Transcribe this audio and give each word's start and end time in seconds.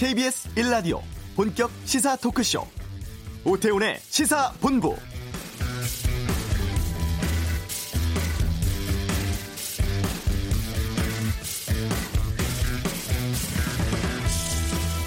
KBS 0.00 0.48
1라디오 0.54 1.02
본격 1.36 1.70
시사 1.84 2.16
토크쇼 2.16 2.66
오태훈의 3.44 3.98
시사본부 4.00 4.96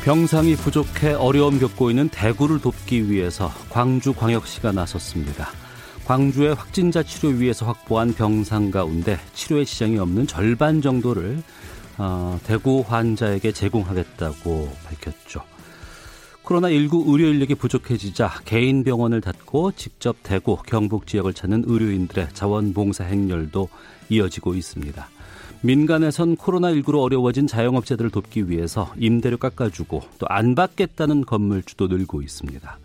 병상이 0.05 0.55
부족해 0.57 1.13
어려움 1.13 1.57
겪고 1.57 1.89
있는 1.89 2.07
대구를 2.09 2.61
돕기 2.61 3.09
위해서 3.09 3.51
광주광역시가 3.71 4.73
나섰습니다. 4.73 5.49
광주의 6.05 6.53
확진자 6.53 7.01
치료 7.01 7.29
위해서 7.29 7.65
확보한 7.65 8.13
병상 8.13 8.69
가운데 8.69 9.17
치료의 9.33 9.65
지장이 9.65 9.97
없는 9.97 10.27
절반 10.27 10.83
정도를 10.83 11.41
어, 11.97 12.39
대구 12.43 12.83
환자에게 12.85 13.51
제공하겠다고 13.51 14.69
밝혔죠. 14.85 15.41
코로나19 16.43 17.03
의료 17.07 17.27
인력이 17.27 17.55
부족해지자 17.55 18.41
개인 18.45 18.83
병원을 18.83 19.21
닫고 19.21 19.73
직접 19.73 20.17
대구, 20.23 20.57
경북 20.57 21.07
지역을 21.07 21.33
찾는 21.33 21.63
의료인들의 21.67 22.29
자원봉사 22.33 23.05
행렬도 23.05 23.69
이어지고 24.09 24.55
있습니다. 24.55 25.07
민간에선 25.61 26.35
코로나19로 26.35 27.01
어려워진 27.01 27.47
자영업자들을 27.47 28.11
돕기 28.11 28.49
위해서 28.49 28.93
임대료 28.97 29.37
깎아주고 29.37 30.01
또 30.19 30.25
안 30.27 30.55
받겠다는 30.55 31.25
건물주도 31.25 31.87
늘고 31.87 32.21
있습니다. 32.21 32.77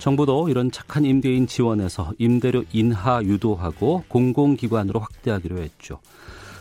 정부도 0.00 0.48
이런 0.48 0.72
착한 0.72 1.04
임대인 1.04 1.46
지원해서 1.46 2.12
임대료 2.18 2.64
인하 2.72 3.22
유도하고 3.22 4.04
공공기관으로 4.08 4.98
확대하기로 4.98 5.58
했죠. 5.58 6.00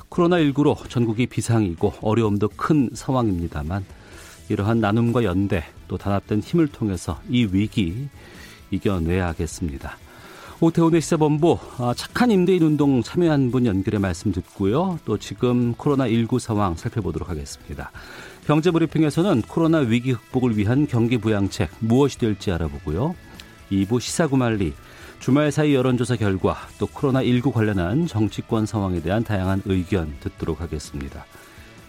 코로나19로 0.09 0.89
전국이 0.89 1.27
비상이고 1.27 1.93
어려움도 2.01 2.49
큰 2.55 2.89
상황입니다만 2.93 3.85
이러한 4.49 4.79
나눔과 4.79 5.23
연대 5.23 5.63
또 5.87 5.97
단합된 5.97 6.39
힘을 6.39 6.67
통해서 6.67 7.19
이 7.29 7.47
위기 7.51 8.07
이겨내야겠습니다. 8.71 9.97
오태훈의 10.59 11.01
시사본부 11.01 11.59
아, 11.77 11.93
착한 11.95 12.31
임대인 12.31 12.63
운동 12.63 13.03
참여한 13.03 13.51
분 13.51 13.65
연결해 13.67 13.99
말씀 13.99 14.31
듣고요. 14.31 14.97
또 15.05 15.17
지금 15.17 15.75
코로나19 15.75 16.39
상황 16.39 16.75
살펴보도록 16.75 17.29
하겠습니다. 17.29 17.91
경제브리핑에서는 18.47 19.43
코로나 19.43 19.79
위기 19.79 20.13
극복을 20.13 20.57
위한 20.57 20.87
경기 20.87 21.17
부양책 21.19 21.69
무엇이 21.79 22.17
될지 22.17 22.51
알아보고요. 22.51 23.13
2부 23.71 23.99
시사구말리 23.99 24.73
주말 25.19 25.51
사이 25.51 25.73
여론조사 25.73 26.15
결과 26.15 26.57
또 26.79 26.87
코로나19 26.87 27.51
관련한 27.51 28.07
정치권 28.07 28.65
상황에 28.65 29.01
대한 29.01 29.23
다양한 29.23 29.61
의견 29.65 30.13
듣도록 30.19 30.61
하겠습니다. 30.61 31.25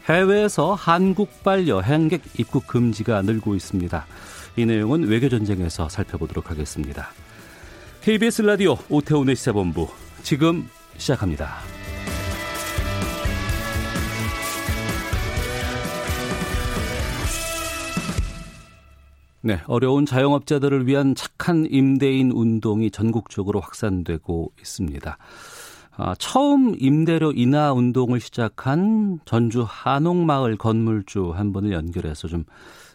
해외에서 0.09 0.75
한국발 0.75 1.69
여행객 1.69 2.23
입국 2.39 2.67
금지가 2.67 3.23
늘고 3.23 3.55
있습니다. 3.55 4.07
이 4.57 4.67
내용은 4.67 5.07
외교 5.07 5.29
전쟁에서 5.29 5.89
살펴보도록 5.89 6.51
하겠습니다. 6.51 7.11
KBS 8.01 8.43
라디오 8.43 8.77
오태훈의 8.89 9.37
시사본부 9.37 9.89
지금 10.23 10.69
시작합니다. 10.97 11.78
네, 19.41 19.61
어려운 19.67 20.05
자영업자들을 20.05 20.87
위한 20.87 21.15
착한 21.15 21.67
임대인 21.71 22.33
운동이 22.33 22.91
전국적으로 22.91 23.61
확산되고 23.61 24.53
있습니다. 24.59 25.19
아, 25.97 26.15
처음 26.19 26.75
임대료 26.79 27.33
인하 27.33 27.73
운동을 27.73 28.21
시작한 28.21 29.21
전주 29.25 29.65
한옥마을 29.67 30.57
건물주 30.57 31.33
한 31.35 31.53
분을 31.53 31.73
연결해서 31.73 32.29
좀 32.29 32.45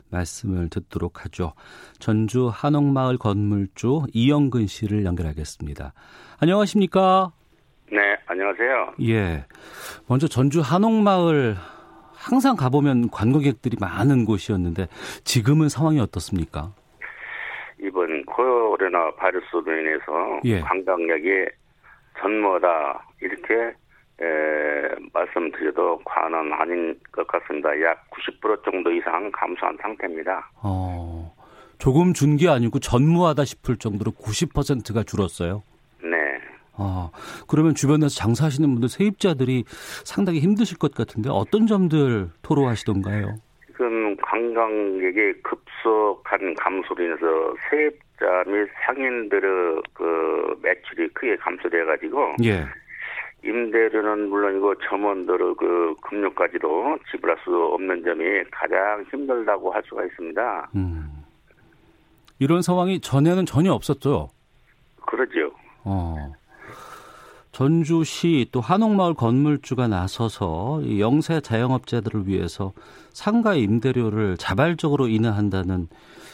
말씀을 0.09 0.69
듣도록 0.69 1.25
하죠. 1.25 1.53
전주 2.00 2.50
한옥마을 2.53 3.18
건물주 3.18 4.03
이영근 4.13 4.68
씨를 4.68 5.06
연결하겠습니다. 5.06 5.94
안녕하십니까? 6.39 7.31
네, 7.91 8.00
안녕하세요. 8.28 8.94
예. 9.01 9.45
먼저 10.07 10.28
전주 10.28 10.62
한옥마을 10.62 11.57
항상 12.23 12.56
가보면 12.56 13.09
관광객들이 13.09 13.78
많은 13.79 14.25
곳이었는데 14.25 14.88
지금은 15.23 15.69
상황이 15.69 16.00
어떻습니까? 16.00 16.72
이번 17.81 18.25
코로나 18.25 19.11
바이러스로 19.16 19.61
인해서 19.67 20.39
예. 20.45 20.62
관광객이 20.62 21.45
전무하다 22.22 23.07
이렇게 23.22 23.53
에, 24.22 24.25
말씀드려도 25.12 26.00
과언은 26.06 26.53
아닌 26.53 26.97
것 27.12 27.28
같습니다. 27.28 27.69
약 27.81 28.09
90% 28.12 28.63
정도 28.63 28.91
이상 28.91 29.29
감소한 29.31 29.78
상태입니다. 29.81 30.50
어, 30.62 31.33
조금 31.78 32.13
준 32.13 32.38
게 32.38 32.47
아니고 32.47 32.79
전무하다 32.79 33.44
싶을 33.44 33.75
정도로 33.78 34.12
90%가 34.12 35.03
줄었어요. 35.03 35.63
네. 36.78 36.85
아, 36.85 37.09
그러면 37.47 37.75
주변에서 37.75 38.16
장사하시는 38.16 38.67
분들 38.73 38.89
세입자들이 38.89 39.63
상당히 39.67 40.39
힘드실 40.39 40.78
것 40.78 40.94
같은데 40.94 41.29
어떤 41.31 41.67
점들 41.67 42.29
토로하시던가요? 42.41 43.35
지금 43.67 44.16
관광객의 44.17 45.35
급속한 45.44 46.56
감소로 46.56 47.03
인해서 47.03 47.56
세입자 47.69 48.44
및 48.47 48.69
상인들의 48.85 49.81
그 49.94 50.59
매출이 50.62 51.09
크게 51.09 51.35
감소돼 51.38 51.83
가지고 51.85 52.35
예. 52.44 52.66
임대료는 53.45 54.29
물론이고 54.29 54.75
점원들의 54.89 55.56
그 55.57 55.95
급료까지도 56.01 56.97
지불할 57.12 57.38
수 57.44 57.51
없는 57.73 58.03
점이 58.03 58.23
가장 58.51 59.03
힘들다고 59.12 59.72
할 59.72 59.83
수가 59.85 60.06
있습니다. 60.06 60.69
음. 60.75 61.09
이런 62.39 62.62
상황이 62.62 63.00
전에는 63.00 63.45
전혀 63.45 63.73
없었죠. 63.73 64.29
그러죠. 65.06 65.51
어. 65.83 66.33
전주시 67.53 68.47
또 68.52 68.62
한옥마을 68.62 69.14
건물주가 69.14 69.88
나서서 69.88 70.81
영세 71.00 71.40
자영업자들을 71.40 72.28
위해서 72.28 72.74
상가 73.12 73.53
임대료를 73.53 74.38
자발적으로 74.38 75.08
인하한다는 75.08 75.88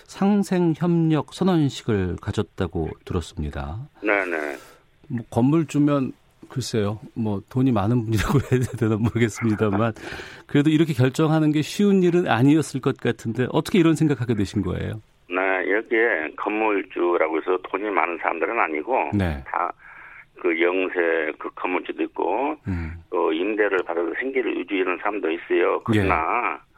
상생협력 0.06 1.34
선언식을 1.34 2.16
가졌다고 2.22 2.90
들었습니다. 3.06 3.78
네네. 4.02 4.56
뭐 5.10 5.26
건물주면 5.30 6.14
글쎄요, 6.48 7.00
뭐 7.14 7.42
돈이 7.50 7.72
많은 7.74 8.06
분이라고 8.06 8.40
해야 8.52 8.62
되나 8.78 8.96
모르겠습니다만 8.96 9.94
그래도 10.48 10.70
이렇게 10.70 10.94
결정하는 10.94 11.52
게 11.52 11.62
쉬운 11.62 12.02
일은 12.02 12.28
아니었을 12.28 12.80
것 12.82 12.98
같은데 12.98 13.46
어떻게 13.52 13.78
이런 13.78 13.96
생각하게 13.96 14.36
되신 14.36 14.64
거예요? 14.64 15.02
네, 15.30 15.72
여기에 15.72 16.34
건물주라고 16.38 17.38
해서 17.38 17.58
돈이 17.70 17.90
많은 17.92 18.18
사람들은 18.20 18.58
아니고 18.58 19.12
네. 19.14 19.44
다 19.46 19.72
그 20.42 20.62
영세 20.62 21.32
그 21.38 21.50
건물주도 21.56 22.04
있고 22.04 22.56
음. 22.68 22.94
또 23.10 23.32
임대를 23.32 23.80
받아서 23.86 24.12
생계를 24.20 24.58
유지하는 24.58 24.98
사람도 24.98 25.30
있어요. 25.32 25.80
그러나 25.86 26.60
예. 26.64 26.70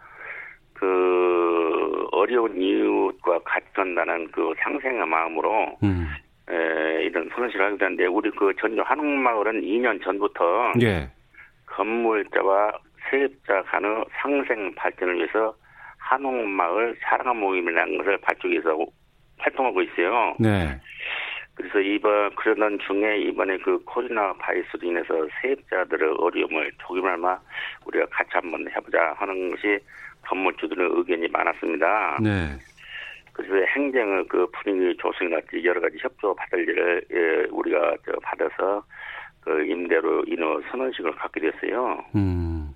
그 0.73 2.07
어려운 2.11 2.59
이웃과 2.59 3.39
같이 3.43 3.67
한다는 3.75 4.29
그 4.31 4.53
상생의 4.59 5.05
마음으로 5.05 5.77
음. 5.83 6.07
에, 6.49 7.03
이런 7.03 7.29
손실을 7.35 7.65
하게 7.65 7.77
되는데 7.77 8.05
우리 8.07 8.31
그 8.31 8.51
전주 8.59 8.81
한옥마을은 8.81 9.61
2년 9.61 10.03
전부터 10.03 10.73
예. 10.81 11.09
건물자와 11.67 12.71
세입자 13.09 13.63
간의 13.63 14.05
상생 14.21 14.73
발전을 14.75 15.15
위해서 15.17 15.53
한옥마을 15.97 16.95
사랑한 17.01 17.37
모임이라는 17.37 17.97
것을 17.97 18.17
발족해서 18.17 18.77
활동하고 19.37 19.81
있어요. 19.81 20.35
네. 20.39 20.79
그래서 21.61 21.79
이번 21.79 22.33
그러던 22.35 22.79
중에 22.79 23.19
이번에 23.19 23.57
그 23.59 23.77
코로나 23.85 24.33
바이러스로 24.33 24.87
인해서 24.87 25.13
세입자들의 25.41 26.15
어려움을 26.17 26.71
조금이나마 26.79 27.37
우리가 27.85 28.05
같이 28.09 28.29
한번 28.33 28.67
해보자 28.69 29.13
하는 29.17 29.51
것이 29.51 29.79
건물주들의 30.27 30.89
의견이 30.91 31.27
많았습니다. 31.27 32.17
네. 32.21 32.57
그래서 33.33 33.65
행정의 33.75 34.25
그 34.27 34.47
분위기 34.51 34.97
조성이랄지 34.97 35.63
여러 35.63 35.79
가지 35.79 35.97
협조 35.99 36.33
받을 36.35 36.67
일을 36.67 37.01
예, 37.13 37.47
우리가 37.51 37.95
저 38.05 38.11
받아서 38.23 38.83
그 39.41 39.63
임대료 39.65 40.23
인허 40.27 40.61
선언식을 40.71 41.11
갖게 41.13 41.39
됐어요. 41.39 42.03
음. 42.15 42.73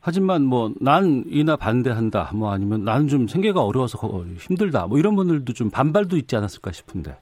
하지만 0.00 0.44
뭐 0.44 0.70
난 0.80 1.24
이나 1.26 1.56
반대한다. 1.56 2.30
뭐 2.34 2.52
아니면 2.52 2.84
나는 2.84 3.08
좀 3.08 3.26
생계가 3.26 3.60
어려워서 3.60 3.98
힘들다. 4.38 4.86
뭐 4.86 4.98
이런 4.98 5.14
분들도 5.16 5.52
좀 5.52 5.70
반발도 5.70 6.16
있지 6.16 6.36
않았을까 6.36 6.72
싶은데. 6.72 7.16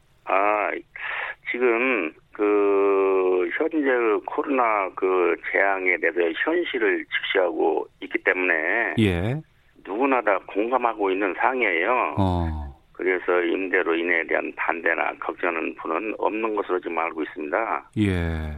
아, 1.48 1.50
지금 1.50 2.12
그 2.32 3.48
현재 3.56 3.78
코로나 4.26 4.88
그 4.94 5.34
재앙에 5.50 5.96
대해서 5.98 6.20
현실을 6.44 7.04
직시하고 7.04 7.86
있기 8.02 8.18
때문에 8.24 8.94
예. 8.98 9.40
누구나 9.86 10.20
다 10.20 10.38
공감하고 10.46 11.10
있는 11.10 11.34
상황이에요. 11.38 12.14
어. 12.18 12.78
그래서 12.92 13.40
임대로 13.42 13.94
인해에 13.94 14.26
대한 14.26 14.52
반대나 14.56 15.14
걱정하는 15.20 15.74
분은 15.76 16.14
없는 16.18 16.54
것으로 16.56 16.80
지금 16.80 16.98
알고 16.98 17.22
있습니다. 17.22 17.90
예. 17.98 18.56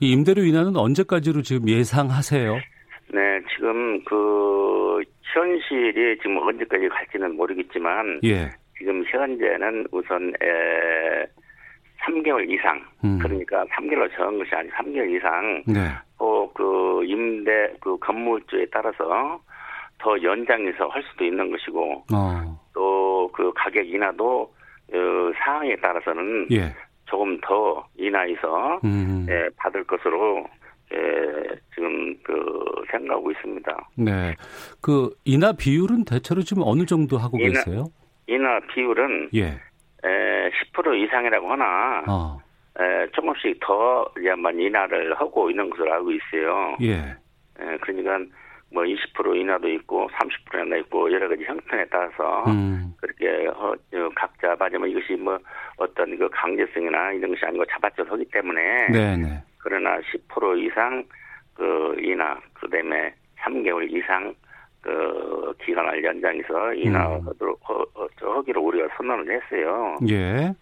이 0.00 0.12
임대료 0.12 0.42
인하는 0.42 0.76
언제까지로 0.76 1.42
지금 1.42 1.68
예상하세요? 1.68 2.54
네, 3.12 3.40
지금 3.54 4.02
그 4.04 5.02
현실이 5.34 6.18
지금 6.18 6.38
언제까지 6.38 6.88
갈지는 6.88 7.36
모르겠지만 7.36 8.20
예. 8.24 8.50
지금 8.78 9.04
현재는 9.06 9.86
우선 9.92 10.32
에, 10.42 11.26
3개월 12.04 12.48
이상 12.50 12.80
음. 13.04 13.18
그러니까 13.20 13.64
3개월 13.66 14.10
정한 14.16 14.38
것이 14.38 14.54
아니고 14.54 14.74
3개월 14.76 15.16
이상 15.16 15.62
네. 15.66 15.88
또그 16.18 17.04
임대 17.06 17.72
그 17.80 17.98
건물주에 17.98 18.66
따라서 18.72 19.40
더 19.98 20.22
연장해서 20.22 20.88
할 20.88 21.02
수도 21.10 21.24
있는 21.24 21.50
것이고 21.50 22.04
어. 22.12 22.60
또그 22.74 23.52
가격 23.54 23.86
인하도 23.86 24.42
어, 24.92 24.96
상황에 25.44 25.74
따라서는 25.76 26.46
예. 26.52 26.74
조금 27.06 27.38
더 27.40 27.84
인하해서 27.96 28.80
음. 28.84 29.26
예, 29.28 29.48
받을 29.56 29.82
것으로 29.84 30.46
예, 30.92 30.98
지금 31.74 32.16
그 32.22 32.34
생각하고 32.90 33.30
있습니다. 33.32 33.88
네. 33.96 34.34
그 34.80 35.10
인하 35.24 35.52
비율은 35.52 36.04
대체로 36.04 36.42
지금 36.42 36.62
어느 36.64 36.84
정도 36.84 37.16
하고 37.18 37.38
인하- 37.38 37.64
계세요? 37.64 37.86
인하 38.28 38.60
비율은 38.72 39.30
예. 39.34 39.58
에, 40.06 40.50
10% 40.50 41.04
이상이라고 41.04 41.50
하나 41.50 42.02
어. 42.06 42.38
에, 42.78 43.06
조금씩 43.12 43.58
더 43.60 44.06
이제만 44.18 44.58
인하를 44.60 45.14
하고 45.14 45.50
있는 45.50 45.68
것으로 45.70 45.92
알고 45.92 46.12
있어요. 46.12 46.76
예. 46.82 46.94
에, 46.94 47.76
그러니까 47.80 48.18
뭐 48.72 48.82
20% 48.82 49.36
인하도 49.36 49.68
있고 49.68 50.08
30% 50.10 50.66
인하 50.66 50.76
있고 50.78 51.10
여러 51.12 51.28
가지 51.28 51.44
형편에 51.44 51.86
따라서 51.90 52.44
음. 52.48 52.92
그렇게 53.00 53.46
어, 53.48 53.72
어, 53.72 54.10
각자 54.14 54.56
맞으면 54.58 54.90
이것이 54.90 55.14
뭐 55.14 55.38
어떤 55.78 56.16
그 56.18 56.28
강제성이나 56.30 57.12
이런 57.12 57.30
것이 57.30 57.44
아니고 57.44 57.64
자발적으로 57.66 58.14
하기 58.14 58.24
때문에 58.30 58.88
네, 58.88 59.16
네. 59.16 59.42
그러나 59.58 59.98
10% 60.00 60.62
이상 60.64 61.04
그 61.54 61.96
인하 62.00 62.38
그다음에 62.54 63.14
3개월 63.38 63.90
이상 63.90 64.34
그 64.86 65.52
기간을 65.64 66.04
연장해서 66.04 66.74
인하하도록 66.74 67.70
어, 67.70 67.82
어, 67.94 68.06
저 68.20 68.30
하기로 68.30 68.62
우리가 68.62 68.88
선언을 68.96 69.42
했어요. 69.42 69.98
예. 70.08 70.54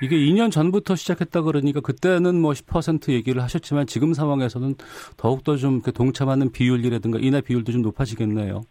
이게 0.00 0.16
2년 0.16 0.50
전부터 0.50 0.94
시작했다 0.94 1.42
그러니까 1.42 1.80
그때는 1.80 2.40
뭐 2.40 2.52
10% 2.52 3.12
얘기를 3.12 3.42
하셨지만 3.42 3.86
지금 3.86 4.14
상황에서는 4.14 4.74
더욱더 5.18 5.56
좀 5.56 5.82
동참하는 5.82 6.50
비율이라든가 6.52 7.18
인하 7.20 7.40
비율도 7.40 7.72
좀 7.72 7.82
높아지겠네요. 7.82 8.62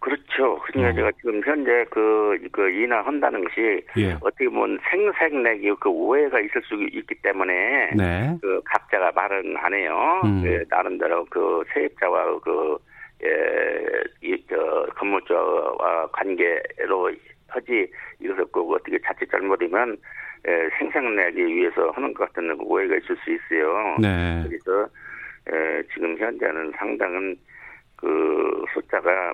그렇죠. 0.00 0.58
그러니까 0.66 0.90
어. 0.90 0.94
제가 0.94 1.10
지금 1.18 1.40
현재 1.44 1.84
그, 1.90 2.38
그 2.52 2.68
인하한다는 2.68 3.44
것이 3.44 3.82
예. 3.96 4.12
어떻게 4.20 4.48
보면 4.48 4.78
생색내기 4.90 5.70
그 5.80 5.88
오해가 5.88 6.40
있을 6.40 6.62
수 6.62 6.74
있기 6.74 7.14
때문에 7.22 7.92
네. 7.96 8.36
그 8.42 8.60
각자가 8.64 9.12
말은 9.12 9.56
안 9.56 9.72
해요. 9.72 10.20
음. 10.24 10.42
그 10.42 10.64
나름대로 10.68 11.24
그 11.30 11.64
세입자와 11.72 12.40
그 12.40 12.78
예, 13.24 14.04
이, 14.22 14.44
저, 14.48 14.86
건물주와 14.96 16.08
관계로 16.12 17.10
하지, 17.48 17.90
이것을 18.20 18.44
꼭 18.46 18.72
어떻게 18.72 18.98
자칫 19.04 19.30
잘못이면, 19.30 19.96
예, 20.46 20.68
생색내기 20.78 21.44
위해서 21.44 21.90
하는 21.90 22.14
것 22.14 22.26
같은 22.28 22.56
오해가 22.60 22.96
있을 22.96 23.16
수 23.16 23.30
있어요. 23.32 23.96
네. 24.00 24.44
그래서, 24.46 24.88
예, 25.52 25.82
지금 25.92 26.16
현재는 26.16 26.72
상당한 26.76 27.36
그 27.96 28.64
숫자가, 28.72 29.32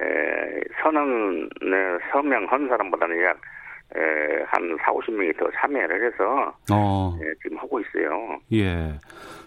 에, 0.00 0.60
서는, 0.82 1.48
네, 1.62 1.98
서명한 2.10 2.68
사람보다는 2.68 3.22
약, 3.22 3.40
에, 3.96 4.42
한 4.46 4.76
4, 4.84 4.92
50명이 4.92 5.38
더 5.38 5.48
참여를 5.60 6.06
해서, 6.06 6.54
어. 6.72 7.16
예, 7.20 7.34
지금 7.42 7.58
하고 7.58 7.80
있어요. 7.80 8.38
예. 8.52 8.98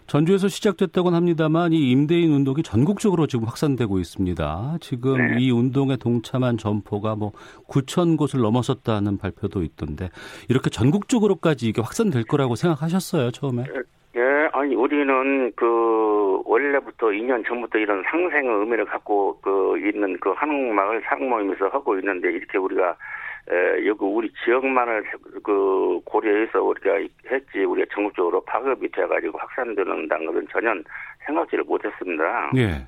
전주에서 0.07 0.47
시작됐다고는 0.47 1.17
합니다만 1.17 1.73
이 1.73 1.91
임대인 1.91 2.31
운동이 2.31 2.63
전국적으로 2.63 3.27
지금 3.27 3.45
확산되고 3.45 3.99
있습니다. 3.99 4.77
지금 4.79 5.17
네. 5.17 5.35
이 5.39 5.51
운동에 5.51 5.97
동참한 5.97 6.57
점포가 6.57 7.15
뭐 7.15 7.31
9천 7.67 8.17
곳을 8.17 8.39
넘어섰다는 8.39 9.17
발표도 9.17 9.63
있던데 9.63 10.09
이렇게 10.49 10.69
전국적으로까지 10.69 11.67
이게 11.67 11.81
확산될 11.81 12.23
거라고 12.23 12.55
생각하셨어요 12.55 13.31
처음에? 13.31 13.65
예, 14.15 14.49
아니 14.53 14.75
우리는 14.75 15.51
그 15.55 16.41
원래부터 16.45 17.07
2년 17.07 17.45
전부터 17.45 17.77
이런 17.77 18.01
상생의 18.09 18.49
의미를 18.49 18.85
갖고 18.85 19.37
그 19.41 19.77
있는 19.77 20.17
그 20.21 20.31
한국마을 20.31 21.03
상모임에서 21.05 21.67
하고 21.67 21.99
있는데 21.99 22.31
이렇게 22.31 22.57
우리가 22.57 22.95
에, 23.49 23.85
여기 23.85 24.03
우리 24.03 24.31
지역만을 24.43 25.03
그 25.43 25.99
고려해서 26.05 26.61
우리가 26.61 26.95
했지 27.31 27.59
우리가 27.63 27.87
전국적으로 27.93 28.41
파급이 28.43 28.89
돼가지고 28.91 29.37
확산되는 29.37 30.07
것은 30.09 30.47
전혀 30.51 30.73
생각지를 31.25 31.63
못했습니다. 31.63 32.51
예. 32.57 32.85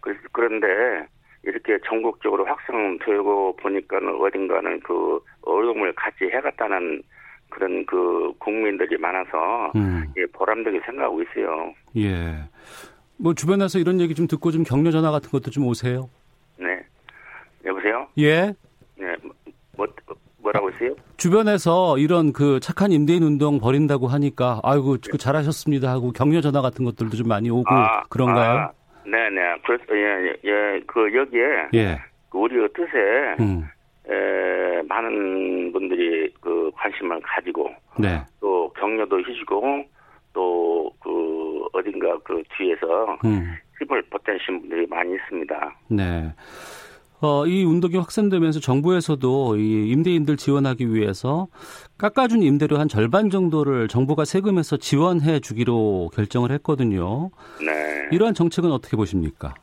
그- 0.00 0.16
그런데 0.32 1.06
이렇게 1.42 1.78
전국적으로 1.86 2.44
확산되고 2.44 3.56
보니까는 3.56 4.14
어딘가는 4.20 4.80
그 4.80 5.20
어려움을 5.42 5.92
같이 5.94 6.24
해갔다는 6.24 7.02
그런 7.48 7.84
그 7.86 8.32
국민들이 8.38 8.96
많아서 8.98 9.72
음. 9.74 10.04
예, 10.16 10.26
보람되게 10.26 10.80
생각하고 10.84 11.22
있어요. 11.22 11.74
예. 11.96 12.44
뭐 13.16 13.34
주변에서 13.34 13.78
이런 13.78 14.00
얘기 14.00 14.14
좀 14.14 14.26
듣고 14.26 14.50
좀 14.50 14.62
격려 14.64 14.90
전화 14.90 15.10
같은 15.10 15.30
것도 15.30 15.50
좀 15.50 15.66
오세요. 15.66 16.08
네. 17.70 17.76
여보세요? 17.76 18.08
예. 18.18 18.54
네. 18.96 19.16
뭐, 19.76 19.86
뭐라고 20.38 20.70
했어요? 20.72 20.94
주변에서 21.16 21.98
이런 21.98 22.32
그 22.32 22.60
착한 22.60 22.92
임대인 22.92 23.22
운동 23.22 23.60
벌인다고 23.60 24.06
하니까 24.08 24.60
아이고 24.62 24.96
그 25.10 25.18
잘하셨습니다 25.18 25.90
하고 25.90 26.12
격려 26.12 26.40
전화 26.40 26.62
같은 26.62 26.84
것들도 26.84 27.16
좀 27.16 27.28
많이 27.28 27.50
오고 27.50 27.64
그런가요? 28.08 28.58
아, 28.58 28.72
네네. 29.04 29.58
그래서, 29.64 29.84
예, 29.92 30.26
예, 30.26 30.36
예, 30.44 30.80
그, 30.86 31.14
여기에, 31.14 31.68
예. 31.74 31.98
그 32.30 32.38
우리의 32.38 32.68
뜻에, 32.74 33.36
음. 33.40 33.64
에, 34.08 34.82
많은 34.82 35.72
분들이 35.72 36.32
그 36.40 36.70
관심을 36.74 37.20
가지고, 37.22 37.70
네. 37.98 38.20
또 38.40 38.72
격려도 38.78 39.18
해주고, 39.20 39.84
또, 40.32 40.92
그, 41.02 41.66
어딘가 41.72 42.18
그 42.24 42.42
뒤에서 42.56 43.18
음. 43.24 43.54
힘을 43.78 44.02
보태신 44.10 44.60
분들이 44.60 44.86
많이 44.86 45.14
있습니다. 45.14 45.76
네. 45.88 46.32
어, 47.22 47.46
이 47.46 47.64
운동이 47.64 47.96
확산되면서 47.96 48.60
정부에서도 48.60 49.56
이 49.56 49.90
임대인들 49.90 50.36
지원하기 50.36 50.94
위해서 50.94 51.48
깎아준 51.98 52.42
임대료 52.42 52.78
한 52.78 52.88
절반 52.88 53.28
정도를 53.28 53.88
정부가 53.88 54.24
세금에서 54.24 54.78
지원해 54.78 55.40
주기로 55.40 56.10
결정을 56.14 56.50
했거든요. 56.52 57.30
네. 57.60 58.08
이러한 58.10 58.32
정책은 58.34 58.72
어떻게 58.72 58.96
보십니까? 58.96 59.54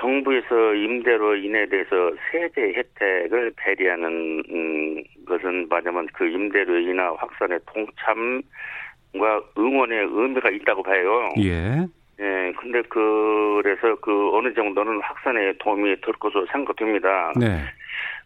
정부에서 0.00 0.74
임대로 0.74 1.36
인해 1.36 1.66
대해서 1.68 2.10
세제 2.30 2.72
혜택을 2.74 3.52
배려하는 3.56 4.42
음, 4.50 5.02
것은 5.26 5.68
말하자면 5.68 6.08
그 6.12 6.26
임대료 6.26 6.78
인하 6.78 7.12
확산의 7.14 7.58
동참과 7.66 9.42
응원의 9.58 10.08
의미가 10.10 10.50
있다고 10.50 10.82
봐요. 10.82 11.32
예. 11.38 11.86
예, 12.18 12.52
근데 12.58 12.82
그래서 12.88 13.94
그 14.00 14.30
어느 14.34 14.52
정도는 14.54 15.00
확산에 15.02 15.52
도움이 15.58 16.00
될 16.00 16.14
것으로 16.14 16.46
생각됩니다. 16.46 17.32
네. 17.38 17.60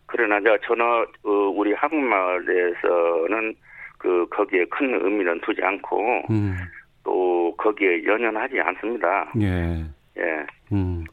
그러나 0.07 0.41
저 0.41 0.57
저는 0.67 1.07
어, 1.25 1.31
우리 1.55 1.73
한국마을에서는 1.73 3.55
그 3.99 4.27
거기에 4.31 4.65
큰 4.67 4.95
의미는 4.95 5.41
두지 5.41 5.63
않고 5.63 6.23
음. 6.31 6.57
또 7.05 7.55
거기에 7.57 8.05
연연하지 8.05 8.61
않습니다. 8.61 9.33
예. 9.41 9.85
예. 10.19 10.47
음. 10.73 11.05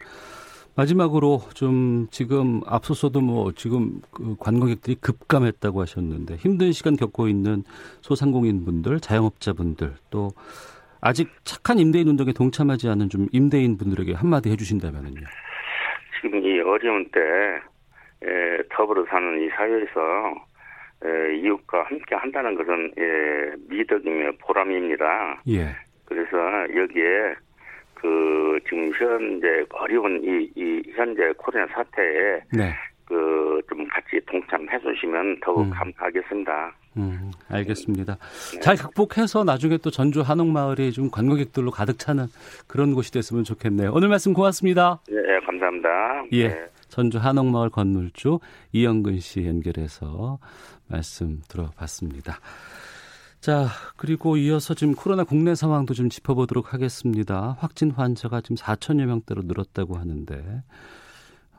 마지막으로 0.75 1.41
좀 1.55 2.07
지금 2.11 2.61
앞서서도 2.67 3.19
뭐 3.19 3.51
지금 3.53 3.99
그 4.11 4.35
관광객들이 4.39 4.95
급감했다고 5.01 5.81
하셨는데 5.81 6.35
힘든 6.35 6.71
시간 6.71 6.95
겪고 6.95 7.27
있는 7.27 7.63
소상공인 8.01 8.63
분들, 8.63 8.99
자영업자분들 8.99 9.95
또 10.11 10.29
아직 11.07 11.29
착한 11.45 11.79
임대인 11.79 12.09
운동에 12.09 12.33
동참하지 12.33 12.89
않은 12.89 13.07
좀 13.07 13.27
임대인 13.31 13.77
분들에게 13.77 14.13
한마디 14.13 14.49
해주신다면요. 14.51 15.21
지금 16.19 16.43
이 16.43 16.59
어려운 16.59 17.09
때 17.11 17.21
에, 18.23 18.61
더불어 18.69 19.05
사는 19.05 19.41
이 19.41 19.47
사회에서 19.51 20.01
에, 21.05 21.37
이웃과 21.37 21.83
함께 21.83 22.13
한다는 22.13 22.55
것은 22.55 22.91
예, 22.97 23.53
미덕이며 23.69 24.33
보람입니다. 24.41 25.41
예. 25.47 25.67
그래서 26.03 26.37
여기에 26.75 27.35
그 27.93 28.59
지금 28.67 28.91
현재 28.93 29.63
어려운 29.71 30.21
이, 30.21 30.51
이 30.55 30.83
현재 30.93 31.31
코로나 31.37 31.67
사태에 31.67 32.41
네. 32.51 32.73
그좀 33.05 33.87
같이 33.87 34.19
동참해 34.25 34.77
주시면 34.79 35.39
더욱 35.39 35.61
음. 35.61 35.69
감사하겠습니다. 35.69 36.75
음, 36.97 37.31
알겠습니다. 37.49 38.17
잘 38.61 38.75
극복해서 38.75 39.43
나중에 39.43 39.77
또 39.77 39.91
전주 39.91 40.21
한옥마을이 40.21 40.91
좀 40.91 41.09
관광객들로 41.11 41.71
가득 41.71 41.99
차는 41.99 42.27
그런 42.67 42.93
곳이 42.93 43.11
됐으면 43.11 43.43
좋겠네요. 43.43 43.91
오늘 43.93 44.07
말씀 44.09 44.33
고맙습니다. 44.33 44.99
예, 45.11 45.15
예, 45.15 45.39
감사합니다. 45.45 45.89
예. 46.33 46.47
네. 46.49 46.65
전주 46.89 47.19
한옥마을 47.19 47.69
건물주 47.69 48.39
이영근 48.71 49.19
씨 49.19 49.45
연결해서 49.45 50.39
말씀 50.87 51.41
들어봤습니다. 51.47 52.39
자, 53.39 53.67
그리고 53.97 54.35
이어서 54.37 54.73
지금 54.73 54.95
코로나 54.95 55.23
국내 55.23 55.53
상황도 55.53 55.93
좀 55.93 56.09
짚어보도록 56.09 56.73
하겠습니다. 56.73 57.55
확진 57.59 57.91
환자가 57.91 58.41
지금 58.41 58.55
4천여 58.55 59.05
명대로 59.05 59.43
늘었다고 59.43 59.95
하는데, 59.95 60.63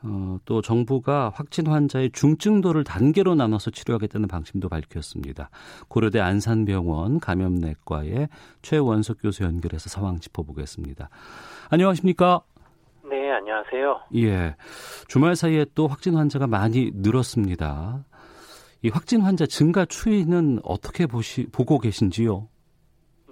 어, 0.03 0.37
또 0.45 0.61
정부가 0.61 1.31
확진 1.33 1.67
환자의 1.67 2.11
중증도를 2.11 2.83
단계로 2.83 3.35
나눠서 3.35 3.71
치료하겠다는 3.71 4.27
방침도 4.27 4.69
밝혔습니다. 4.69 5.49
고려대 5.87 6.19
안산병원 6.19 7.19
감염내과의 7.19 8.29
최원석 8.61 9.21
교수 9.21 9.43
연결해서 9.43 9.89
상황 9.89 10.19
짚어보겠습니다. 10.19 11.09
안녕하십니까? 11.69 12.41
네, 13.09 13.31
안녕하세요. 13.31 14.01
예. 14.15 14.55
주말 15.07 15.35
사이에 15.35 15.65
또 15.75 15.87
확진 15.87 16.15
환자가 16.15 16.47
많이 16.47 16.91
늘었습니다. 16.93 18.05
이 18.81 18.89
확진 18.89 19.21
환자 19.21 19.45
증가 19.45 19.83
추이는 19.85 20.59
어떻게 20.63 21.05
보시, 21.05 21.47
보고 21.51 21.79
계신지요? 21.79 22.47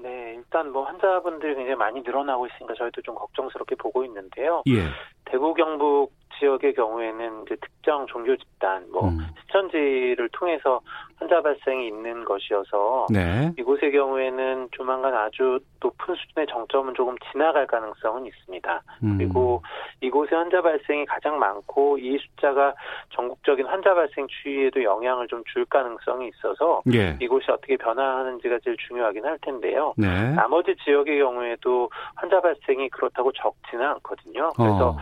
네, 0.01 0.33
일단 0.35 0.71
뭐 0.71 0.83
환자분들이 0.83 1.55
굉장히 1.55 1.77
많이 1.77 2.01
늘어나고 2.01 2.47
있으니까 2.47 2.73
저희도 2.77 3.01
좀 3.03 3.15
걱정스럽게 3.15 3.75
보고 3.75 4.03
있는데요. 4.03 4.63
예. 4.67 4.87
대구 5.25 5.53
경북 5.53 6.16
지역의 6.39 6.73
경우에는 6.75 7.43
이제 7.43 7.55
특정 7.55 8.05
종교 8.07 8.35
집단, 8.35 8.85
뭐 8.91 9.09
음. 9.09 9.19
시천지를 9.41 10.29
통해서 10.33 10.81
환자 11.15 11.41
발생이 11.41 11.87
있는 11.87 12.25
것이어서 12.25 13.07
네. 13.09 13.51
이곳의 13.57 13.91
경우에는 13.91 14.69
조만간 14.71 15.15
아주 15.15 15.59
높은 15.81 16.13
수준의 16.13 16.45
정점은 16.47 16.93
조금 16.93 17.15
지나갈 17.31 17.65
가능성은 17.65 18.27
있습니다. 18.27 18.81
음. 19.03 19.17
그리고 19.17 19.63
이곳에 20.01 20.35
환자 20.35 20.61
발생이 20.61 21.05
가장 21.05 21.39
많고 21.39 21.97
이 21.97 22.19
숫자가 22.19 22.75
전국적인 23.09 23.65
환자 23.65 23.95
발생 23.95 24.27
추이에도 24.27 24.83
영향을 24.83 25.27
좀 25.27 25.37
줄 25.47 25.65
가능성이 25.65 26.29
있어서 26.29 26.81
예. 26.93 27.17
이곳이 27.21 27.49
어떻게 27.51 27.77
변화하는지가 27.77 28.59
제일 28.63 28.75
중요하긴 28.87 29.25
할 29.25 29.37
텐데요. 29.39 29.93
네. 29.97 30.31
나머지 30.33 30.75
지역의 30.83 31.19
경우에도 31.19 31.89
환자 32.15 32.41
발생이 32.41 32.89
그렇다고 32.89 33.31
적지는 33.31 33.85
않거든요. 33.85 34.51
그래서 34.55 34.89
어. 34.89 34.97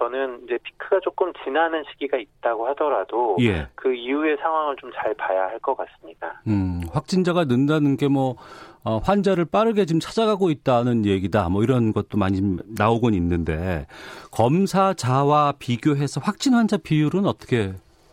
저는 0.00 0.40
이제 0.44 0.58
피크가 0.62 1.00
조금 1.00 1.30
지나는 1.44 1.84
시기가 1.92 2.16
있다고 2.16 2.66
하더라도 2.68 3.36
예. 3.40 3.68
그 3.74 3.94
이후의 3.94 4.38
상황을 4.40 4.76
좀 4.76 4.90
잘 4.94 5.14
봐야 5.14 5.42
할 5.44 5.60
것 5.60 5.76
같습니다. 5.76 6.40
음, 6.48 6.80
확진자가 6.92 7.44
는다는 7.44 7.96
게 7.98 8.08
뭐, 8.08 8.34
어, 8.82 8.96
환자를 8.96 9.44
빠르게 9.44 9.84
지금 9.84 10.00
찾아가고 10.00 10.50
있다는 10.50 11.04
얘기다. 11.04 11.48
뭐 11.50 11.62
이런 11.62 11.92
것도 11.92 12.16
많이 12.18 12.40
나오곤 12.78 13.12
있는데, 13.14 13.86
검사자와 14.32 15.52
비교해서 15.58 16.20
확진 16.22 16.54
환자 16.54 16.76
비율은 16.78 17.26
어떻게 17.26 17.72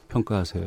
평가하세요? 0.09 0.65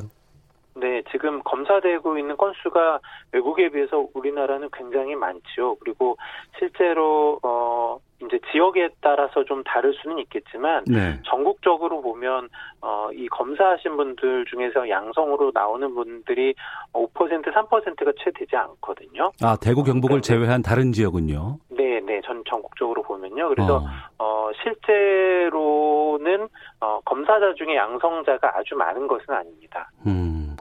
네, 0.76 1.02
지금 1.12 1.42
검사되고 1.42 2.16
있는 2.18 2.36
건수가 2.36 3.00
외국에 3.32 3.68
비해서 3.68 4.06
우리나라는 4.14 4.68
굉장히 4.72 5.14
많지요. 5.14 5.74
그리고 5.76 6.16
실제로 6.58 7.38
어 7.42 7.98
이제 8.26 8.38
지역에 8.52 8.90
따라서 9.00 9.44
좀 9.44 9.62
다를 9.64 9.94
수는 9.94 10.18
있겠지만 10.18 10.84
네. 10.86 11.18
전국적으로 11.24 12.02
보면 12.02 12.48
어, 12.82 13.08
이 13.12 13.28
검사하신 13.28 13.96
분들 13.96 14.44
중에서 14.46 14.88
양성으로 14.88 15.52
나오는 15.54 15.94
분들이 15.94 16.54
5% 16.92 17.10
3%가 17.14 18.12
채 18.22 18.30
되지 18.34 18.56
않거든요. 18.56 19.32
아, 19.42 19.56
대구 19.60 19.82
경북을 19.84 20.20
네. 20.20 20.22
제외한 20.22 20.62
다른 20.62 20.92
지역은요? 20.92 21.58
네, 21.70 22.00
네, 22.00 22.20
전 22.24 22.42
전국적으로 22.48 23.02
보면요. 23.02 23.48
그래서 23.48 23.76
어. 23.76 23.84
어, 24.18 24.50
실제로는 24.62 26.48
어, 26.80 27.00
검사자 27.04 27.54
중에 27.54 27.76
양성자가 27.76 28.58
아주 28.58 28.74
많은 28.74 29.06
것은 29.06 29.30
아닙니다. 29.30 29.90
음. 30.06 30.56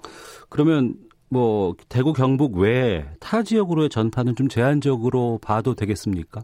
그러면 0.50 0.94
뭐 1.30 1.76
대구 1.90 2.14
경북 2.14 2.58
외에 2.58 3.06
타 3.20 3.44
지역으로의 3.44 3.90
전파는 3.90 4.36
좀 4.36 4.48
제한적으로 4.48 5.40
봐도 5.42 5.76
되겠습니까? 5.76 6.42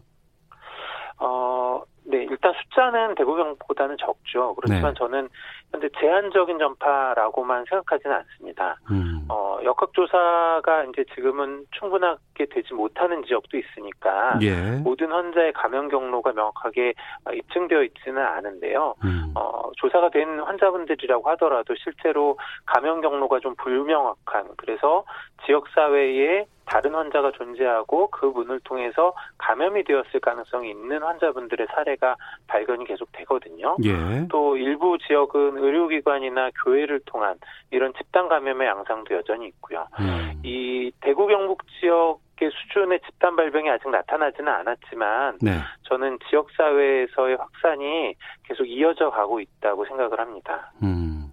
숫자는 2.76 3.14
대구 3.14 3.34
경북보다는 3.34 3.96
적죠. 3.98 4.54
그렇지만 4.54 4.92
네. 4.92 4.98
저는 4.98 5.28
현재 5.72 5.88
제한적인 5.98 6.58
전파라고만 6.58 7.64
생각하지는 7.68 8.16
않습니다. 8.16 8.78
음. 8.90 9.26
어, 9.28 9.58
역학조사가 9.64 10.84
이제 10.84 11.04
지금은 11.14 11.66
충분하게 11.72 12.46
되지 12.50 12.72
못하는 12.74 13.24
지역도 13.24 13.56
있으니까 13.58 14.38
예. 14.42 14.76
모든 14.78 15.10
환자의 15.10 15.52
감염 15.52 15.88
경로가 15.88 16.32
명확하게 16.32 16.94
어, 17.24 17.32
입증되어 17.32 17.82
있지는 17.82 18.22
않은데요. 18.22 18.94
음. 19.04 19.32
어, 19.34 19.70
조사가 19.76 20.10
된 20.10 20.40
환자분들이라고 20.40 21.28
하더라도 21.30 21.74
실제로 21.76 22.38
감염 22.64 23.00
경로가 23.00 23.40
좀 23.40 23.54
불명확한 23.56 24.50
그래서 24.56 25.04
지역 25.44 25.68
사회에 25.68 26.46
다른 26.66 26.94
환자가 26.94 27.30
존재하고 27.32 28.08
그 28.10 28.26
문을 28.26 28.60
통해서 28.60 29.14
감염이 29.38 29.84
되었을 29.84 30.20
가능성이 30.20 30.70
있는 30.70 31.00
환자분들의 31.00 31.68
사례가 31.72 32.16
발견이 32.48 32.84
계속 32.84 33.10
되거든요. 33.12 33.76
예. 33.84 34.26
또 34.28 34.56
일부 34.56 34.98
지역은 34.98 35.55
의료기관이나 35.58 36.50
교회를 36.64 37.00
통한 37.06 37.36
이런 37.70 37.92
집단 37.94 38.28
감염의 38.28 38.68
양상도 38.68 39.14
여전히 39.14 39.48
있고요. 39.48 39.86
음. 40.00 40.40
이 40.44 40.90
대구 41.00 41.26
경북 41.26 41.62
지역 41.80 42.20
의 42.38 42.50
수준의 42.50 43.00
집단 43.06 43.34
발병이 43.34 43.70
아직 43.70 43.88
나타나지는 43.88 44.52
않았지만 44.52 45.38
네. 45.40 45.52
저는 45.84 46.18
지역 46.28 46.48
사회에서의 46.54 47.36
확산이 47.36 48.14
계속 48.44 48.66
이어져 48.66 49.08
가고 49.08 49.40
있다고 49.40 49.86
생각을 49.86 50.20
합니다. 50.20 50.70
음. 50.82 51.32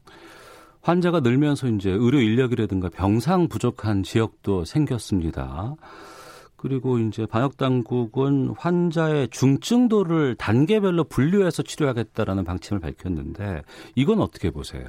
환자가 0.82 1.20
늘면서 1.20 1.68
이제 1.68 1.90
의료 1.90 2.20
인력이라든가 2.20 2.88
병상 2.88 3.50
부족한 3.50 4.04
지역도 4.04 4.64
생겼습니다. 4.64 5.76
그리고 6.64 6.98
이제 6.98 7.26
방역 7.30 7.58
당국은 7.58 8.56
환자의 8.58 9.28
중증도를 9.28 10.36
단계별로 10.36 11.04
분류해서 11.04 11.62
치료하겠다라는 11.62 12.46
방침을 12.46 12.80
밝혔는데 12.80 13.64
이건 13.96 14.22
어떻게 14.22 14.50
보세요? 14.50 14.86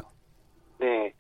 네. 0.79 1.13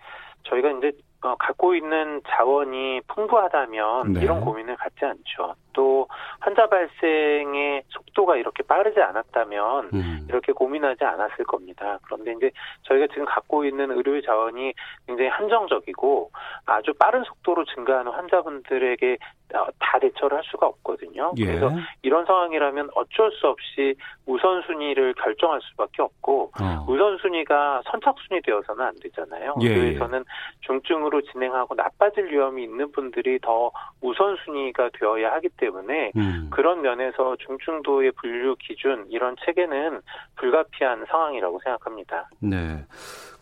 저희가 0.44 0.70
이제 0.70 0.92
어, 1.25 1.34
갖고 1.37 1.75
있는 1.75 2.20
자원이 2.28 3.00
풍부하다면 3.08 4.12
네. 4.12 4.20
이런 4.20 4.42
고민을 4.42 4.76
갖지 4.76 5.04
않죠. 5.06 5.54
또 5.73 6.06
환자 6.38 6.68
발생의 6.68 7.82
속도가 7.88 8.37
이렇게 8.37 8.62
빠르지 8.62 9.00
않았다면 9.00 9.90
음. 9.94 10.26
이렇게 10.28 10.52
고민하지 10.52 11.02
않았을 11.02 11.46
겁니다. 11.46 11.99
그런데 12.02 12.32
이제 12.32 12.50
저희가 12.82 13.06
지금 13.08 13.25
갖고 13.25 13.64
있는 13.64 13.90
의료 13.90 14.20
자원이 14.20 14.75
굉장히 15.06 15.30
한정적이고 15.30 16.30
아주 16.66 16.92
빠른 16.92 17.25
속도로 17.25 17.64
증가하는 17.64 18.12
환자분들에게 18.12 19.12
어, 19.14 19.43
다 19.48 19.98
대처를 20.00 20.36
할 20.38 20.44
수가 20.44 20.66
없거든요. 20.66 21.32
예. 21.38 21.46
그래서 21.46 21.70
이런 22.02 22.24
상황이라면 22.26 22.90
어쩔 22.94 23.30
수 23.32 23.46
없이 23.46 23.94
우선순위를 24.26 25.14
결정할 25.14 25.60
수밖에 25.62 26.02
없고 26.02 26.52
어. 26.60 26.84
우선순위가 26.88 27.82
선착순위 27.90 28.42
되어서는 28.42 28.84
안 28.84 28.94
되잖아요. 29.00 29.54
예, 29.62 29.66
예. 29.66 29.74
그래서는 29.74 30.24
중증으로 30.60 31.22
진행하고 31.22 31.74
나빠질 31.74 32.32
위험이 32.32 32.64
있는 32.64 32.90
분들이 32.92 33.38
더 33.40 33.70
우선순위가 34.00 34.90
되어야 34.98 35.32
하기 35.34 35.50
때문에 35.56 36.12
음. 36.16 36.48
그런 36.50 36.82
면에서 36.82 37.36
중증도의 37.36 38.12
분류 38.12 38.56
기준 38.58 39.06
이런 39.10 39.36
체계는 39.44 40.00
불가피한 40.36 41.04
상황이라고 41.08 41.60
생각합니다. 41.62 42.28
네. 42.40 42.84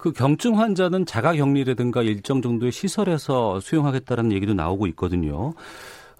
그 0.03 0.13
경증 0.13 0.59
환자는 0.59 1.07
자가 1.07 1.33
격리라든가 1.35 2.03
일정 2.03 2.43
정도의 2.43 2.73
시설에서 2.73 3.61
수용하겠다는 3.61 4.33
얘기도 4.33 4.53
나오고 4.53 4.89
있거든요. 4.89 5.53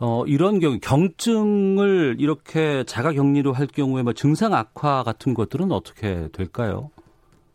어, 0.01 0.23
이런 0.29 0.61
경우 0.61 0.79
경증을 0.81 2.15
이렇게 2.21 2.85
자가 2.85 3.11
격리로 3.11 3.53
할 3.53 3.67
경우에 3.67 4.05
뭐 4.05 4.13
증상 4.13 4.55
악화 4.55 5.03
같은 5.03 5.35
것들은 5.35 5.73
어떻게 5.73 6.29
될까요? 6.33 6.91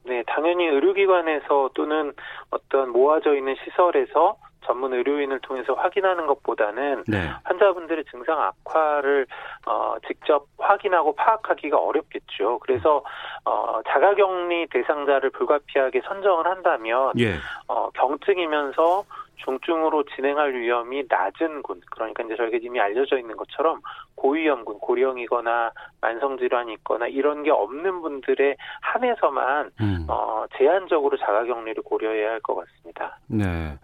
네, 0.04 0.22
당연히 0.28 0.66
의료기관에서 0.66 1.70
또는 1.74 2.12
어떤 2.50 2.92
모아져 2.92 3.34
있는 3.34 3.56
시설에서 3.64 4.36
전문 4.68 4.94
의료인을 4.94 5.40
통해서 5.40 5.74
확인하는 5.74 6.28
것보다는 6.28 7.06
네. 7.08 7.30
환자분들의 7.46 8.04
증상 8.12 8.40
악화를 8.42 9.26
어, 9.66 9.96
직접 10.06 10.46
확인하고 10.58 11.16
파악하기가 11.16 11.78
어렵겠죠. 11.78 12.60
그래서 12.60 13.04
어, 13.46 13.80
자가격리 13.88 14.68
대상자를 14.68 15.30
불가피하게 15.32 16.02
선정을 16.02 16.46
한다면 16.46 17.14
예. 17.18 17.36
어, 17.68 17.90
경증이면서 17.92 19.06
중증으로 19.38 20.04
진행할 20.16 20.54
위험이 20.56 21.06
낮은 21.08 21.62
군, 21.62 21.80
그러니까 21.92 22.24
이제 22.24 22.36
저희가 22.36 22.58
이미 22.60 22.80
알려져 22.80 23.18
있는 23.20 23.38
것처럼 23.38 23.80
고위험군, 24.16 24.80
고령이거나 24.80 25.72
만성질환이 26.02 26.74
있거나 26.74 27.08
이런 27.08 27.44
게 27.44 27.52
없는 27.52 28.02
분들에 28.02 28.56
한해서만 28.82 29.70
음. 29.80 30.06
어, 30.10 30.46
제한적으로 30.58 31.18
자가격리를 31.18 31.84
고려해야 31.84 32.32
할 32.32 32.40
것 32.42 32.56
같습니다. 32.56 33.20
네. 33.28 33.78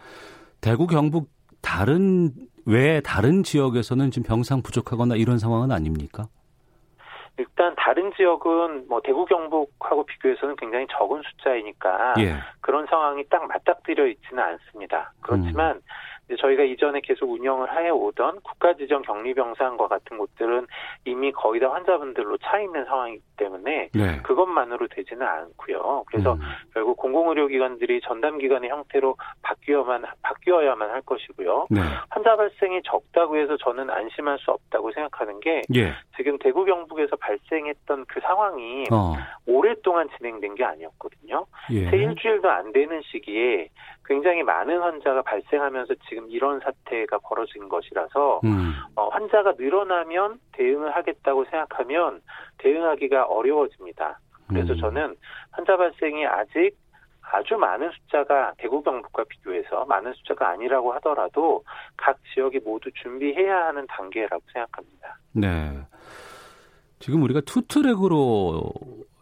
대구 0.63 0.87
경북 0.87 1.27
다른 1.61 2.31
외 2.65 3.01
다른 3.01 3.43
지역에서는 3.43 4.11
지금 4.11 4.25
병상 4.25 4.61
부족하거나 4.63 5.15
이런 5.15 5.37
상황은 5.37 5.71
아닙니까? 5.71 6.27
일단 7.37 7.75
다른 7.75 8.13
지역은 8.15 8.87
뭐 8.87 9.01
대구 9.03 9.25
경북하고 9.25 10.05
비교해서는 10.05 10.55
굉장히 10.55 10.87
적은 10.91 11.21
숫자이니까 11.23 12.13
예. 12.19 12.35
그런 12.61 12.85
상황이 12.85 13.23
딱 13.27 13.45
맞닥뜨려 13.45 14.07
있지는 14.07 14.41
않습니다. 14.41 15.11
그렇지만 15.19 15.81
저희가 16.37 16.63
이전에 16.63 17.01
계속 17.01 17.31
운영을 17.31 17.71
해오던 17.71 18.41
국가지정 18.41 19.01
격리병상과 19.03 19.87
같은 19.87 20.17
곳들은 20.17 20.67
이미 21.05 21.31
거의 21.31 21.59
다 21.59 21.71
환자분들로 21.71 22.37
차 22.37 22.59
있는 22.59 22.85
상황이기 22.85 23.21
때문에 23.37 23.89
네. 23.93 24.21
그것만으로 24.23 24.87
되지는 24.87 25.25
않고요. 25.25 26.03
그래서 26.07 26.33
음. 26.33 26.39
결국 26.73 26.97
공공의료기관들이 26.97 28.01
전담기관의 28.01 28.69
형태로 28.69 29.15
바뀌어야만 29.41 30.03
바뀌어야만 30.21 30.89
할 30.89 31.01
것이고요. 31.01 31.67
네. 31.69 31.81
환자 32.09 32.35
발생이 32.35 32.81
적다고 32.83 33.37
해서 33.37 33.57
저는 33.57 33.89
안심할 33.89 34.37
수 34.39 34.51
없다고 34.51 34.91
생각하는 34.91 35.39
게 35.39 35.61
예. 35.75 35.93
지금 36.15 36.37
대구 36.39 36.65
경북에서 36.65 37.15
발생했던 37.15 38.05
그 38.07 38.19
상황이 38.21 38.85
어. 38.91 39.13
오랫동안 39.45 40.09
진행된 40.17 40.55
게 40.55 40.63
아니었거든요. 40.63 41.45
예. 41.71 41.89
새 41.89 41.97
일주일도 41.97 42.49
안 42.49 42.71
되는 42.71 43.01
시기에 43.03 43.69
굉장히 44.05 44.43
많은 44.43 44.79
환자가 44.79 45.21
발생하면서 45.21 45.95
지금 46.09 46.29
이런 46.29 46.59
사태가 46.59 47.19
벌어진 47.19 47.69
것이라서 47.69 48.41
음. 48.43 48.73
어, 48.95 49.07
환자가 49.09 49.53
늘어나면 49.57 50.39
대응을 50.53 50.95
하겠다고 50.95 51.45
생각하면 51.45 52.21
대응하기가 52.57 53.25
어려워집니다. 53.25 54.19
그래서 54.47 54.73
음. 54.73 54.77
저는 54.77 55.15
환자 55.51 55.77
발생이 55.77 56.25
아직 56.25 56.75
아주 57.31 57.55
많은 57.55 57.89
숫자가 57.91 58.53
대구 58.57 58.83
경북과 58.83 59.23
비교해서 59.23 59.85
많은 59.85 60.13
숫자가 60.13 60.49
아니라고 60.49 60.93
하더라도 60.95 61.63
각 61.97 62.17
지역이 62.33 62.59
모두 62.59 62.91
준비해야 63.01 63.67
하는 63.67 63.87
단계라고 63.87 64.43
생각합니다. 64.51 65.17
네. 65.31 65.71
지금 66.99 67.23
우리가 67.23 67.41
투트랙으로 67.41 68.71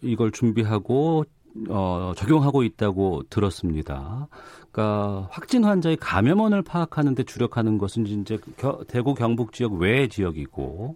이걸 0.02 0.32
준비하고 0.32 1.24
어, 1.70 2.14
적용하고 2.16 2.64
있다고 2.64 3.24
들었습니다. 3.30 4.28
그러니까 4.72 5.28
확진 5.32 5.64
환자의 5.64 5.98
감염원을 5.98 6.62
파악하는 6.62 7.16
데 7.16 7.24
주력하는 7.24 7.78
것은 7.78 8.06
이제 8.08 8.38
겨, 8.58 8.80
대구 8.88 9.14
경북 9.14 9.52
지역 9.52 9.74
외 9.74 10.08
지역이고 10.08 10.96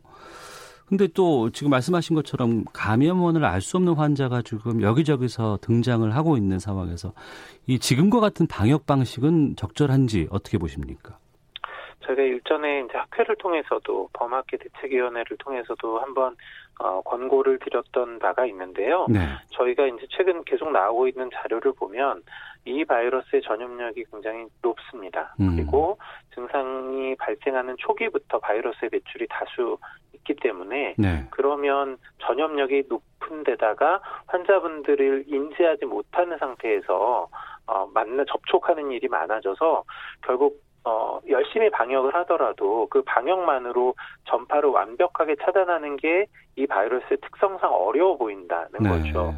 근데 0.87 1.07
또 1.07 1.49
지금 1.49 1.71
말씀하신 1.71 2.15
것처럼 2.15 2.63
감염원을 2.71 3.43
알 3.43 3.59
수 3.59 3.77
없는 3.77 3.95
환자가 3.95 4.43
지금 4.43 4.81
여기저기서 4.81 5.57
등장을 5.61 6.15
하고 6.15 6.37
있는 6.37 6.59
상황에서 6.59 7.13
이 7.65 7.79
지금과 7.79 8.19
같은 8.19 8.45
방역 8.47 8.85
방식은 8.85 9.55
적절한지 9.55 10.27
어떻게 10.29 10.59
보십니까? 10.59 11.17
저희가 12.05 12.21
일전에 12.21 12.81
이제 12.81 12.97
학회를 12.99 13.35
통해서도 13.37 14.09
범학계 14.13 14.57
대책위원회를 14.57 15.37
통해서도 15.37 15.99
한번 15.99 16.35
어, 16.79 17.01
권고를 17.01 17.59
드렸던 17.59 18.19
바가 18.19 18.45
있는데요. 18.47 19.05
네. 19.09 19.19
저희가 19.51 19.87
이제 19.87 20.05
최근 20.09 20.43
계속 20.43 20.71
나오고 20.71 21.07
있는 21.07 21.29
자료를 21.33 21.73
보면 21.73 22.21
이 22.65 22.83
바이러스의 22.83 23.43
전염력이 23.43 24.05
굉장히 24.11 24.45
높습니다. 24.61 25.33
음. 25.39 25.55
그리고 25.55 25.97
증상이 26.33 27.15
발생하는 27.15 27.75
초기부터 27.77 28.39
바이러스의 28.39 28.89
배출이 28.89 29.27
다수 29.29 29.77
있기 30.13 30.35
때문에 30.35 30.95
네. 30.97 31.27
그러면 31.29 31.97
전염력이 32.19 32.85
높은 32.89 33.43
데다가 33.43 34.01
환자분들을 34.27 35.25
인지하지 35.27 35.85
못하는 35.85 36.37
상태에서 36.37 37.29
어, 37.67 37.89
만나 37.93 38.23
접촉하는 38.27 38.91
일이 38.91 39.07
많아져서 39.07 39.83
결국 40.23 40.64
어, 40.85 41.19
열심히 41.27 41.69
방역을 41.69 42.13
하더라도 42.15 42.87
그 42.89 43.01
방역만으로 43.03 43.95
전파를 44.25 44.69
완벽하게 44.69 45.35
차단하는 45.43 45.97
게 45.97 46.25
이 46.55 46.65
바이러스의 46.67 47.17
특성상 47.21 47.71
어려워 47.73 48.17
보인다는 48.17 48.69
네. 48.79 48.89
거죠. 48.89 49.33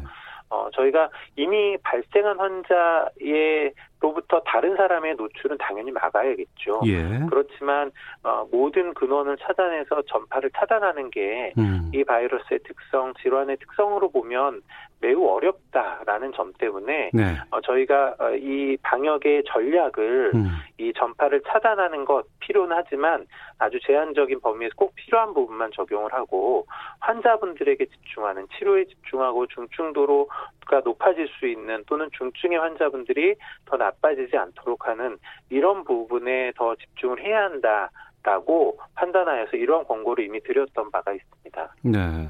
어, 0.50 0.68
저희가 0.72 1.10
이미 1.36 1.76
발생한 1.82 2.38
환자의 2.38 3.72
로부터 4.00 4.40
다른 4.46 4.76
사람의 4.76 5.16
노출은 5.16 5.58
당연히 5.58 5.90
막아야겠죠. 5.90 6.80
예. 6.86 7.26
그렇지만 7.28 7.90
어, 8.22 8.46
모든 8.50 8.94
근원을 8.94 9.36
차단해서 9.38 10.02
전파를 10.02 10.50
차단하는 10.56 11.10
게이 11.10 11.52
음. 11.58 11.90
바이러스의 12.06 12.60
특성, 12.64 13.12
질환의 13.14 13.56
특성으로 13.56 14.10
보면 14.10 14.62
매우 15.00 15.26
어렵다라는 15.28 16.32
점 16.32 16.52
때문에 16.58 17.10
네. 17.12 17.36
어, 17.50 17.60
저희가 17.60 18.16
어, 18.18 18.30
이 18.34 18.76
방역의 18.82 19.44
전략을 19.46 20.32
음. 20.34 20.48
이 20.78 20.92
전파를 20.96 21.42
차단하는 21.46 22.04
것 22.04 22.26
필요는 22.40 22.76
하지만 22.76 23.26
아주 23.58 23.78
제한적인 23.84 24.40
범위에서 24.40 24.74
꼭 24.76 24.94
필요한 24.94 25.34
부분만 25.34 25.70
적용을 25.72 26.12
하고 26.12 26.66
환자분들에게 27.00 27.84
집중하는 27.86 28.46
치료에 28.56 28.84
집중하고 28.86 29.46
중증도로가 29.46 30.80
높아질 30.84 31.28
수 31.38 31.46
있는 31.46 31.84
또는 31.86 32.08
중증의 32.16 32.58
환자분들이 32.58 33.36
더 33.66 33.76
나빠지지 33.88 34.36
않도록 34.36 34.86
하는 34.86 35.16
이런 35.50 35.84
부분에 35.84 36.52
더 36.56 36.74
집중을 36.76 37.22
해야 37.24 37.44
한다. 37.44 37.90
라고 38.24 38.76
판단하여서 38.94 39.56
이러한 39.56 39.86
권고를 39.86 40.24
이미 40.24 40.40
드렸던 40.42 40.90
바가 40.90 41.12
있습니다. 41.12 41.74
네. 41.82 42.28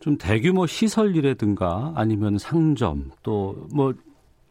좀 0.00 0.16
대규모 0.16 0.66
시설이라든가 0.66 1.92
아니면 1.96 2.38
상점 2.38 3.10
또 3.22 3.54
뭐 3.74 3.92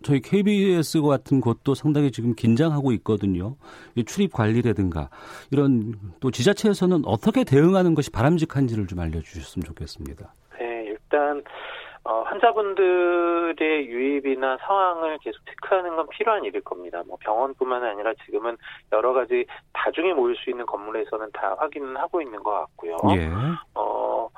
저희 0.05 0.19
KBS 0.19 1.01
같은 1.01 1.41
곳도 1.41 1.73
상당히 1.73 2.11
지금 2.11 2.35
긴장하고 2.35 2.91
있거든요. 2.91 3.55
출입 4.05 4.33
관리라든가 4.33 5.09
이런 5.49 5.95
또 6.19 6.29
지자체에서는 6.29 7.01
어떻게 7.05 7.43
대응하는 7.43 7.95
것이 7.95 8.11
바람직한지를 8.11 8.85
좀 8.85 8.99
알려주셨으면 8.99 9.63
좋겠습니다. 9.65 10.31
네, 10.59 10.85
일단 10.85 11.43
어, 12.07 12.21
환자분들의 12.21 13.87
유입이나 13.87 14.57
상황을 14.57 15.17
계속 15.19 15.43
체크하는 15.47 15.95
건 15.95 16.07
필요한 16.09 16.43
일일 16.45 16.61
겁니다. 16.61 17.01
뭐 17.07 17.17
병원뿐만 17.19 17.83
아니라 17.83 18.13
지금은 18.25 18.57
여러 18.91 19.11
가지 19.13 19.45
다중에 19.73 20.13
모일 20.13 20.35
수 20.35 20.51
있는 20.51 20.65
건물에서는 20.67 21.31
다 21.33 21.55
확인을 21.57 21.97
하고 21.99 22.21
있는 22.21 22.43
것 22.43 22.51
같고요. 22.51 22.97
예. 23.17 23.29
어, 23.73 24.29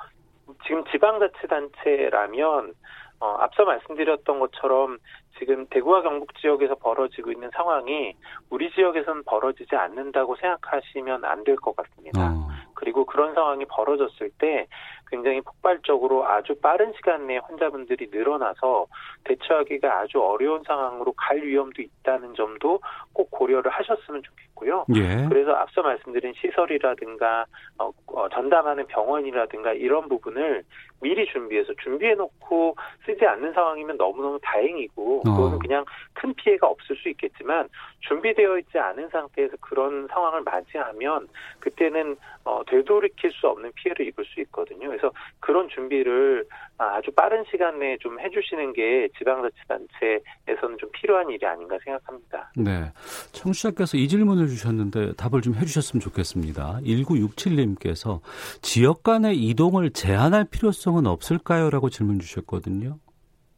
지금 0.66 0.82
지방자치단체라면 0.86 2.72
어, 3.20 3.26
앞서 3.40 3.64
말씀드렸던 3.64 4.38
것처럼 4.38 4.96
지금 5.38 5.66
대구와 5.66 6.02
경북 6.02 6.34
지역에서 6.40 6.76
벌어지고 6.76 7.32
있는 7.32 7.50
상황이 7.52 8.14
우리 8.48 8.70
지역에서는 8.72 9.24
벌어지지 9.24 9.76
않는다고 9.76 10.36
생각하시면 10.36 11.24
안 11.24 11.44
될 11.44 11.56
것 11.56 11.76
같습니다. 11.76 12.30
어. 12.32 12.47
그리고 12.78 13.04
그런 13.04 13.34
상황이 13.34 13.64
벌어졌을 13.64 14.30
때 14.38 14.68
굉장히 15.10 15.40
폭발적으로 15.40 16.24
아주 16.28 16.54
빠른 16.60 16.92
시간 16.94 17.26
내에 17.26 17.38
환자분들이 17.38 18.08
늘어나서 18.12 18.86
대처하기가 19.24 19.98
아주 19.98 20.22
어려운 20.22 20.62
상황으로 20.62 21.12
갈 21.12 21.42
위험도 21.42 21.82
있다는 21.82 22.34
점도 22.34 22.80
꼭 23.12 23.32
고려를 23.32 23.72
하셨으면 23.72 24.22
좋겠 24.22 24.47
고요. 24.58 24.84
예. 24.94 25.26
그래서 25.28 25.52
앞서 25.52 25.82
말씀드린 25.82 26.34
시설이라든가 26.34 27.46
어, 27.78 27.90
어, 28.08 28.28
전담하는 28.28 28.86
병원이라든가 28.88 29.72
이런 29.72 30.08
부분을 30.08 30.64
미리 31.00 31.26
준비해서 31.26 31.72
준비해 31.82 32.14
놓고 32.14 32.76
쓰지 33.06 33.24
않는 33.24 33.52
상황이면 33.52 33.96
너무너무 33.96 34.38
다행이고 34.42 35.20
어. 35.20 35.22
그거는 35.22 35.58
그냥 35.60 35.84
큰 36.12 36.34
피해가 36.34 36.66
없을 36.66 36.96
수 36.96 37.08
있겠지만 37.08 37.68
준비되어 38.00 38.58
있지 38.58 38.78
않은 38.78 39.08
상태에서 39.10 39.56
그런 39.60 40.08
상황을 40.08 40.42
맞이하면 40.42 41.28
그때는 41.60 42.16
어, 42.44 42.62
되돌이킬 42.66 43.30
수 43.32 43.46
없는 43.46 43.72
피해를 43.76 44.06
입을 44.08 44.24
수 44.24 44.40
있거든요. 44.40 44.88
그래서 44.88 45.12
그런 45.38 45.68
준비를 45.68 46.46
아주 46.78 47.10
빠른 47.10 47.44
시간 47.50 47.78
내에 47.78 47.96
좀 47.98 48.18
해주시는 48.20 48.72
게 48.72 49.08
지방자치단체에서는 49.18 50.78
좀 50.78 50.90
필요한 50.92 51.28
일이 51.28 51.44
아닌가 51.44 51.76
생각합니다. 51.84 52.52
네. 52.56 52.92
청취자께서 53.32 53.96
이 53.96 54.06
질문을 54.06 54.46
주셨는데 54.46 55.14
답을 55.14 55.42
좀 55.42 55.54
해주셨으면 55.54 56.00
좋겠습니다. 56.00 56.78
1967님께서 56.84 58.20
지역 58.62 59.02
간의 59.02 59.36
이동을 59.36 59.90
제한할 59.90 60.46
필요성은 60.50 61.06
없을까요? 61.06 61.70
라고 61.70 61.90
질문 61.90 62.20
주셨거든요. 62.20 62.98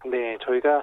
네. 0.06 0.38
저희가 0.42 0.82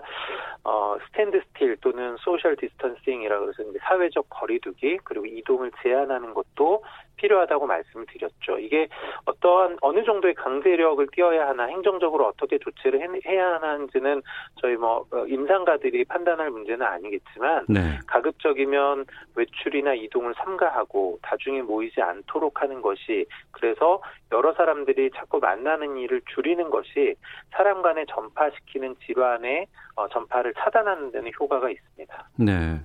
어, 0.64 0.98
standstill 1.08 1.78
또는 1.78 2.18
social 2.20 2.56
distancing이라고 2.58 3.48
해서 3.48 3.64
사회적 3.80 4.28
거리두기 4.30 4.98
그리고 5.04 5.26
이동을 5.26 5.72
제한하는 5.82 6.34
것도 6.34 6.84
필요하다고 7.18 7.68
말씀을 7.68 8.06
드렸죠. 8.08 8.58
이게 8.60 8.88
어떠한 9.26 9.78
어느 9.82 10.04
정도의 10.04 10.34
강제력을 10.36 11.06
띄어야 11.12 11.48
하나 11.48 11.66
행정적으로 11.66 12.28
어떻게 12.28 12.58
조치를 12.58 13.02
해야 13.26 13.60
하는지는 13.62 14.22
저희 14.62 14.76
뭐 14.76 15.06
어, 15.12 15.26
임상가들이 15.28 16.06
판단할 16.06 16.50
문제는 16.50 16.86
아니겠지만 16.86 17.66
네. 17.68 18.00
가급적이면 18.08 19.06
외출이나 19.36 19.94
이동을 19.94 20.34
삼가하고 20.38 21.20
다중에 21.22 21.62
모이지 21.62 22.02
않도록 22.02 22.62
하는 22.62 22.82
것이 22.82 23.26
그래서 23.52 24.02
여러 24.32 24.54
사람들이 24.54 25.12
자꾸 25.16 25.40
만나는 25.40 25.98
일을 25.98 26.22
줄이는 26.34 26.70
것이 26.70 27.16
사람 27.52 27.82
간에 27.82 28.06
전파시키는 28.10 28.96
질환의 29.06 29.68
어, 29.96 30.08
전파를 30.10 30.54
차단하는 30.58 31.12
데는 31.12 31.32
효과가 31.40 31.70
있습니다. 31.70 32.30
네. 32.38 32.80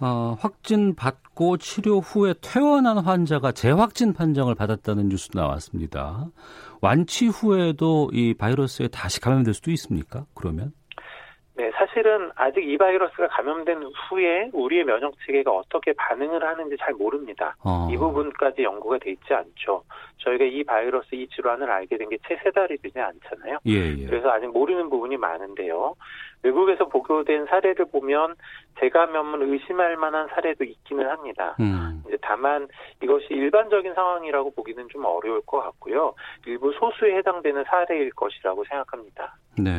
어, 0.00 0.36
확진 0.38 0.94
받고 0.94 1.56
치료 1.56 2.00
후에 2.00 2.34
퇴원한 2.40 2.98
환자가 2.98 3.52
재확진 3.52 4.12
판정을 4.12 4.54
받았다는 4.54 5.08
뉴스 5.08 5.30
나왔습니다. 5.32 6.28
완치 6.80 7.28
후에도 7.28 8.10
이 8.12 8.34
바이러스에 8.34 8.88
다시 8.88 9.20
감염될 9.20 9.54
수도 9.54 9.70
있습니까? 9.70 10.26
그러면? 10.34 10.72
네, 11.56 11.70
사실은 11.72 12.30
아직 12.34 12.62
이 12.68 12.76
바이러스가 12.76 13.28
감염된 13.28 13.82
후에 14.10 14.50
우리의 14.52 14.84
면역 14.84 15.14
체계가 15.24 15.50
어떻게 15.50 15.94
반응을 15.94 16.44
하는지 16.44 16.76
잘 16.78 16.92
모릅니다. 16.92 17.56
어. 17.64 17.88
이 17.90 17.96
부분까지 17.96 18.62
연구가 18.62 18.98
돼 18.98 19.12
있지 19.12 19.32
않죠. 19.32 19.82
저희가 20.18 20.44
이 20.44 20.62
바이러스 20.64 21.14
이 21.14 21.26
질환을 21.28 21.70
알게 21.70 21.96
된 21.96 22.08
게 22.10 22.18
채 22.28 22.38
세 22.44 22.50
달이 22.50 22.76
되지 22.78 22.98
않잖아요. 23.00 23.58
예, 23.66 23.72
예. 23.72 24.06
그래서 24.06 24.28
아직 24.30 24.48
모르는 24.48 24.90
부분이 24.90 25.16
많은데요. 25.16 25.94
외국에서 26.42 26.86
보고된 26.88 27.46
사례를 27.46 27.86
보면 27.86 28.34
재감염을 28.78 29.42
의심할 29.42 29.96
만한 29.96 30.28
사례도 30.34 30.62
있기는 30.64 31.08
합니다. 31.08 31.56
음. 31.58 32.02
이제 32.06 32.18
다만 32.20 32.68
이것이 33.02 33.28
일반적인 33.30 33.94
상황이라고 33.94 34.50
보기는 34.50 34.86
좀 34.90 35.06
어려울 35.06 35.40
것 35.46 35.60
같고요. 35.60 36.14
일부 36.46 36.70
소수에 36.74 37.16
해당되는 37.16 37.64
사례일 37.64 38.10
것이라고 38.10 38.62
생각합니다. 38.64 39.36
네. 39.58 39.70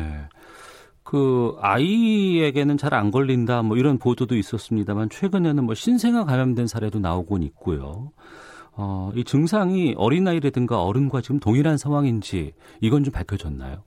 그 1.08 1.56
아이에게는 1.60 2.76
잘 2.76 2.92
안 2.92 3.10
걸린다 3.10 3.62
뭐 3.62 3.78
이런 3.78 3.96
보도도 3.96 4.36
있었습니다만 4.36 5.08
최근에는 5.08 5.64
뭐 5.64 5.74
신생아 5.74 6.26
감염된 6.26 6.66
사례도 6.66 6.98
나오곤 6.98 7.42
있고요. 7.44 8.12
어, 8.72 9.10
이 9.14 9.24
증상이 9.24 9.94
어린아이라든가 9.96 10.82
어른과 10.82 11.22
지금 11.22 11.40
동일한 11.40 11.78
상황인지 11.78 12.52
이건 12.82 13.04
좀 13.04 13.12
밝혀졌나요? 13.12 13.84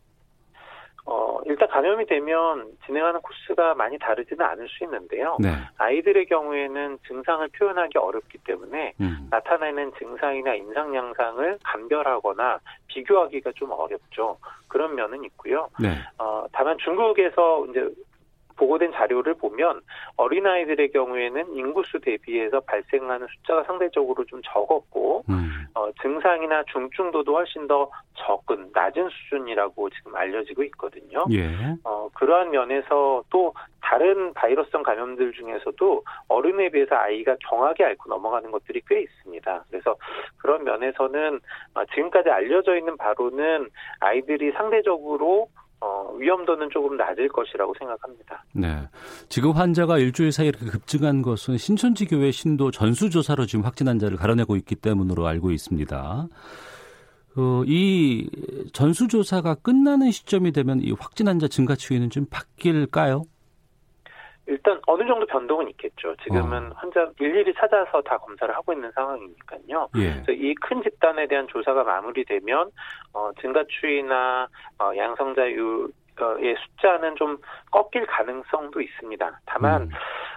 일단 1.62 1.70
감염이 1.70 2.08
되면 2.08 2.72
진행하는 2.88 3.22
코스가 3.22 3.76
많이 3.76 4.00
다르지는 4.00 4.44
않을 4.44 4.68
수 4.68 4.84
있는데요. 4.84 5.38
네. 5.40 5.50
아이들의 5.78 6.26
경우에는 6.26 6.98
증상을 7.08 7.48
표현하기 7.50 8.00
어렵기 8.00 8.40
때문에 8.40 8.94
음. 9.00 9.28
나타나는 9.30 9.92
증상이나 10.00 10.56
인상 10.56 10.96
양상을 10.96 11.60
감별하거나 11.64 12.60
비교하기가 12.88 13.52
좀 13.56 13.70
어렵죠. 13.72 14.40
그런 14.68 14.96
면은 14.96 15.24
있고요. 15.26 15.70
네. 15.80 15.90
어, 16.18 16.46
다만 16.52 16.80
중국에서 16.80 17.68
이제 17.70 17.88
보고된 18.58 18.92
자료를 18.94 19.36
보면 19.36 19.82
어린아이들의 20.18 20.92
경우에는 20.92 21.54
인구수 21.56 22.00
대비해서 22.00 22.60
발생하는 22.62 23.28
숫자가 23.28 23.64
상대적으로 23.64 24.26
좀 24.26 24.42
적었고 24.44 25.24
음. 25.30 25.66
어, 25.74 25.90
증상이나 26.02 26.64
중증도도 26.72 27.34
훨씬 27.34 27.68
더 27.68 27.90
적은 28.16 28.72
낮은 28.74 29.10
수준이라고 29.10 29.90
지금 29.92 30.16
알려지고 30.16 30.64
있거든요. 30.64 31.26
예. 31.32 31.50
어, 31.84 32.10
그러한 32.14 32.52
면에서 32.52 33.24
또 33.30 33.54
다른 33.82 34.34
바이러스성 34.34 34.84
감염들 34.84 35.34
중에서도 35.34 36.04
어른에 36.28 36.70
비해서 36.70 36.96
아이가 36.96 37.36
경하게 37.48 37.84
앓고 37.84 38.10
넘어가는 38.10 38.52
것들이 38.52 38.82
꽤 38.88 39.02
있습니다. 39.02 39.66
그래서 39.70 39.96
그런 40.38 40.64
면에서는 40.64 41.40
어, 41.76 41.86
지금까지 41.94 42.30
알려져 42.30 42.78
있는 42.78 42.96
바로는 42.98 43.70
아이들이 44.00 44.52
상대적으로 44.52 45.48
어, 45.82 46.14
위험도는 46.16 46.70
조금 46.72 46.96
낮을 46.96 47.28
것이라고 47.30 47.74
생각합니다. 47.78 48.46
네. 48.54 48.88
지금 49.30 49.52
환자가 49.52 49.98
일주일 49.98 50.32
사이에 50.32 50.50
이렇게 50.50 50.66
급증한 50.68 51.24
것은 51.24 51.58
신천지 51.58 52.06
교회 52.06 52.32
신도 52.32 52.70
전수조사로 52.72 53.48
지금 53.48 53.66
확진 53.66 53.88
환자를 53.88 54.18
가려내고 54.18 54.56
있기 54.58 54.76
때문으로 54.76 55.26
알고 55.26 55.52
있습니다. 55.52 56.28
어, 57.38 57.64
이 57.66 58.30
전수조사가 58.74 59.56
끝나는 59.56 60.12
시점이 60.12 60.52
되면 60.52 60.82
이 60.82 60.92
확진 60.92 61.28
환자 61.28 61.48
증가 61.48 61.76
추이는 61.76 62.10
좀 62.10 62.26
바뀔까요? 62.30 63.24
일단 64.52 64.80
어느 64.86 65.08
정도 65.08 65.26
변동은 65.26 65.70
있겠죠. 65.70 66.14
지금은 66.24 66.72
어. 66.72 66.76
환자 66.76 67.10
일일이 67.20 67.54
찾아서 67.54 68.02
다 68.02 68.18
검사를 68.18 68.54
하고 68.54 68.74
있는 68.74 68.92
상황이니까요. 68.92 69.88
예. 69.96 70.12
그래서 70.12 70.32
이큰 70.34 70.84
집단에 70.84 71.26
대한 71.28 71.48
조사가 71.48 71.84
마무리되면 71.86 72.70
어, 73.14 73.32
증가 73.40 73.64
추이나 73.68 74.48
어, 74.78 74.92
양성자율 74.96 75.90
의 76.38 76.56
숫자는 76.56 77.16
좀 77.16 77.38
꺾일 77.72 78.06
가능성도 78.06 78.80
있습니다. 78.80 79.40
다만 79.46 79.84
음. 79.84 79.90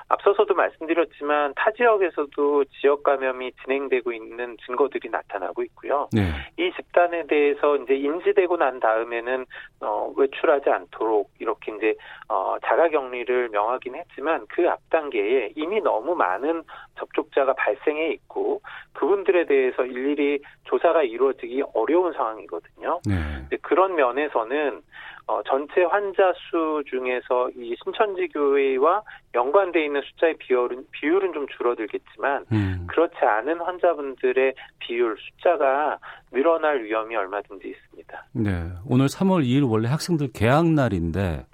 앞서서도 0.08 0.54
말씀드렸지만 0.54 1.54
타 1.56 1.70
지역에서도 1.72 2.64
지역 2.80 3.02
감염이 3.02 3.52
진행되고 3.62 4.12
있는 4.12 4.56
증거들이 4.66 5.08
나타나고 5.08 5.62
있고요. 5.64 6.08
네. 6.12 6.30
이 6.58 6.70
집단에 6.76 7.26
대해서 7.26 7.76
이제 7.76 7.94
인지되고 7.94 8.56
난 8.56 8.80
다음에는 8.80 9.46
어, 9.80 10.12
외출하지 10.16 10.70
않도록 10.70 11.30
이렇게 11.38 11.74
이제 11.76 11.94
어, 12.28 12.56
자가 12.64 12.88
격리를 12.88 13.48
명하긴 13.50 13.94
했지만 13.94 14.46
그 14.48 14.64
앞 14.64 14.80
단계에 14.90 15.52
이미 15.56 15.80
너무 15.80 16.14
많은 16.14 16.62
접촉자가 16.98 17.54
발생해 17.54 18.10
있고 18.12 18.60
그분들에 18.94 19.46
대해서 19.46 19.84
일일이 19.84 20.40
조사가 20.64 21.02
이루어지기 21.02 21.62
어려운 21.74 22.12
상황이거든요. 22.12 23.00
네. 23.06 23.56
그런 23.62 23.94
면에서는 23.94 24.80
어, 25.26 25.42
전체 25.48 25.82
환자 25.84 26.32
수 26.34 26.82
중에서 26.88 27.48
이 27.56 27.74
신천지 27.82 28.28
교회와 28.28 29.02
연관돼 29.34 29.84
있는 29.86 30.02
숫자의 30.02 30.36
비율은 30.36 30.86
비율은 30.90 31.32
좀 31.32 31.46
줄어들겠지만 31.56 32.44
음. 32.52 32.86
그렇지 32.88 33.16
않은 33.16 33.60
환자분들의 33.60 34.54
비율 34.80 35.16
숫자가 35.18 35.98
늘어날 36.30 36.84
위험이 36.84 37.16
얼마든지 37.16 37.68
있습니다. 37.68 38.26
네, 38.32 38.70
오늘 38.86 39.06
3월 39.06 39.44
2일 39.44 39.70
원래 39.70 39.88
학생들 39.88 40.28
개학 40.34 40.66
날인데 40.66 41.46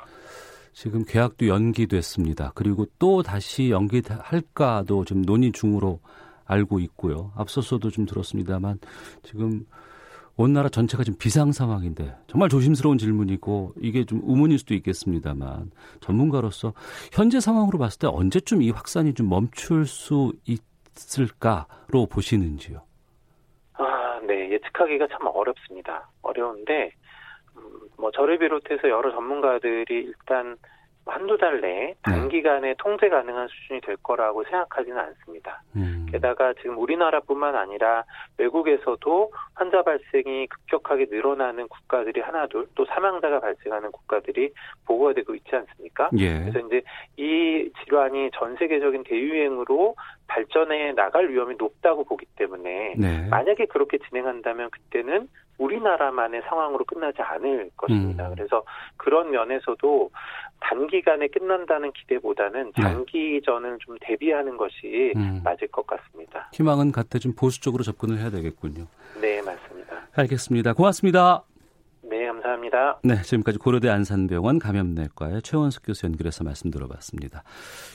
지금 0.72 1.04
개학도 1.04 1.46
연기됐습니다. 1.46 2.52
그리고 2.54 2.86
또 2.98 3.22
다시 3.22 3.70
연기할까도 3.70 5.04
좀 5.04 5.22
논의 5.22 5.52
중으로 5.52 6.00
알고 6.46 6.80
있고요. 6.80 7.30
앞서서도 7.36 7.90
좀 7.90 8.06
들었습니다만 8.06 8.78
지금 9.22 9.64
온 10.40 10.54
나라 10.54 10.70
전체가 10.70 11.04
지금 11.04 11.18
비상 11.18 11.52
상황인데 11.52 12.16
정말 12.26 12.48
조심스러운 12.48 12.96
질문이고 12.96 13.74
이게 13.78 14.06
좀 14.06 14.22
의문일 14.24 14.58
수도 14.58 14.72
있겠습니다만 14.72 15.70
전문가로서 16.00 16.72
현재 17.12 17.40
상황으로 17.40 17.78
봤을 17.78 17.98
때 17.98 18.06
언제쯤 18.06 18.62
이 18.62 18.70
확산이 18.70 19.12
좀 19.12 19.28
멈출 19.28 19.84
수 19.84 20.32
있을까로 20.46 22.06
보시는지요? 22.10 22.80
아, 23.74 24.20
네. 24.26 24.50
예측하기가 24.52 25.08
참 25.08 25.26
어렵습니다. 25.26 26.08
어려운데 26.22 26.90
음, 27.58 27.62
뭐 27.98 28.10
저를 28.10 28.38
비롯해서 28.38 28.88
여러 28.88 29.10
전문가들이 29.10 29.84
일단 29.88 30.56
한두 31.04 31.36
달 31.36 31.60
내에 31.60 31.86
네. 31.86 31.96
단기간에 32.02 32.74
통제 32.78 33.10
가능한 33.10 33.48
수준이 33.48 33.80
될 33.82 33.96
거라고 33.98 34.42
생각하지는 34.44 34.98
않습니다. 34.98 35.62
음. 35.76 35.99
게다가 36.10 36.52
지금 36.54 36.78
우리나라뿐만 36.78 37.56
아니라 37.56 38.04
외국에서도 38.38 39.32
환자 39.54 39.82
발생이 39.82 40.46
급격하게 40.46 41.06
늘어나는 41.10 41.68
국가들이 41.68 42.20
하나둘 42.20 42.68
또 42.74 42.84
사망자가 42.86 43.40
발생하는 43.40 43.92
국가들이 43.92 44.52
보고가 44.86 45.12
되고 45.14 45.34
있지 45.34 45.54
않습니까? 45.54 46.10
예. 46.18 46.40
그래서 46.40 46.66
이제 46.66 46.82
이 47.16 47.70
질환이 47.84 48.30
전 48.34 48.56
세계적인 48.56 49.04
대유행으로 49.04 49.94
발전해 50.26 50.92
나갈 50.92 51.28
위험이 51.28 51.56
높다고 51.58 52.04
보기 52.04 52.26
때문에 52.36 52.94
네. 52.96 53.26
만약에 53.28 53.66
그렇게 53.66 53.98
진행한다면 53.98 54.70
그때는 54.70 55.28
우리나라만의 55.60 56.42
상황으로 56.46 56.84
끝나지 56.84 57.20
않을 57.20 57.70
것입니다. 57.76 58.28
음. 58.28 58.34
그래서 58.34 58.64
그런 58.96 59.30
면에서도 59.30 60.10
단기간에 60.60 61.28
끝난다는 61.28 61.92
기대보다는 61.92 62.72
네. 62.76 62.82
장기전을 62.82 63.78
좀 63.80 63.96
대비하는 64.00 64.56
것이 64.56 65.12
음. 65.16 65.40
맞을 65.42 65.68
것 65.68 65.86
같습니다. 65.86 66.50
희망은 66.52 66.92
갖되 66.92 67.18
좀 67.18 67.32
보수적으로 67.34 67.82
접근을 67.82 68.18
해야 68.18 68.30
되겠군요. 68.30 68.86
네, 69.20 69.42
맞습니다. 69.42 69.96
알겠습니다. 70.14 70.74
고맙습니다. 70.74 71.44
네, 72.02 72.26
감사합니다. 72.26 72.98
네, 73.04 73.22
지금까지 73.22 73.58
고려대 73.58 73.88
안산병원 73.88 74.58
감염내과의 74.58 75.42
최원석 75.42 75.84
교수 75.86 76.06
연결해서 76.06 76.42
말씀 76.42 76.70
들어봤습니다. 76.70 77.44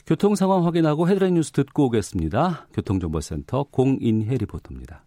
교통 0.06 0.34
상황 0.34 0.64
확인하고 0.64 1.08
헤드라인 1.08 1.34
뉴스 1.34 1.52
듣고 1.52 1.86
오겠습니다. 1.86 2.68
교통정보센터 2.72 3.64
공인혜 3.64 4.36
리포터입니다. 4.36 5.02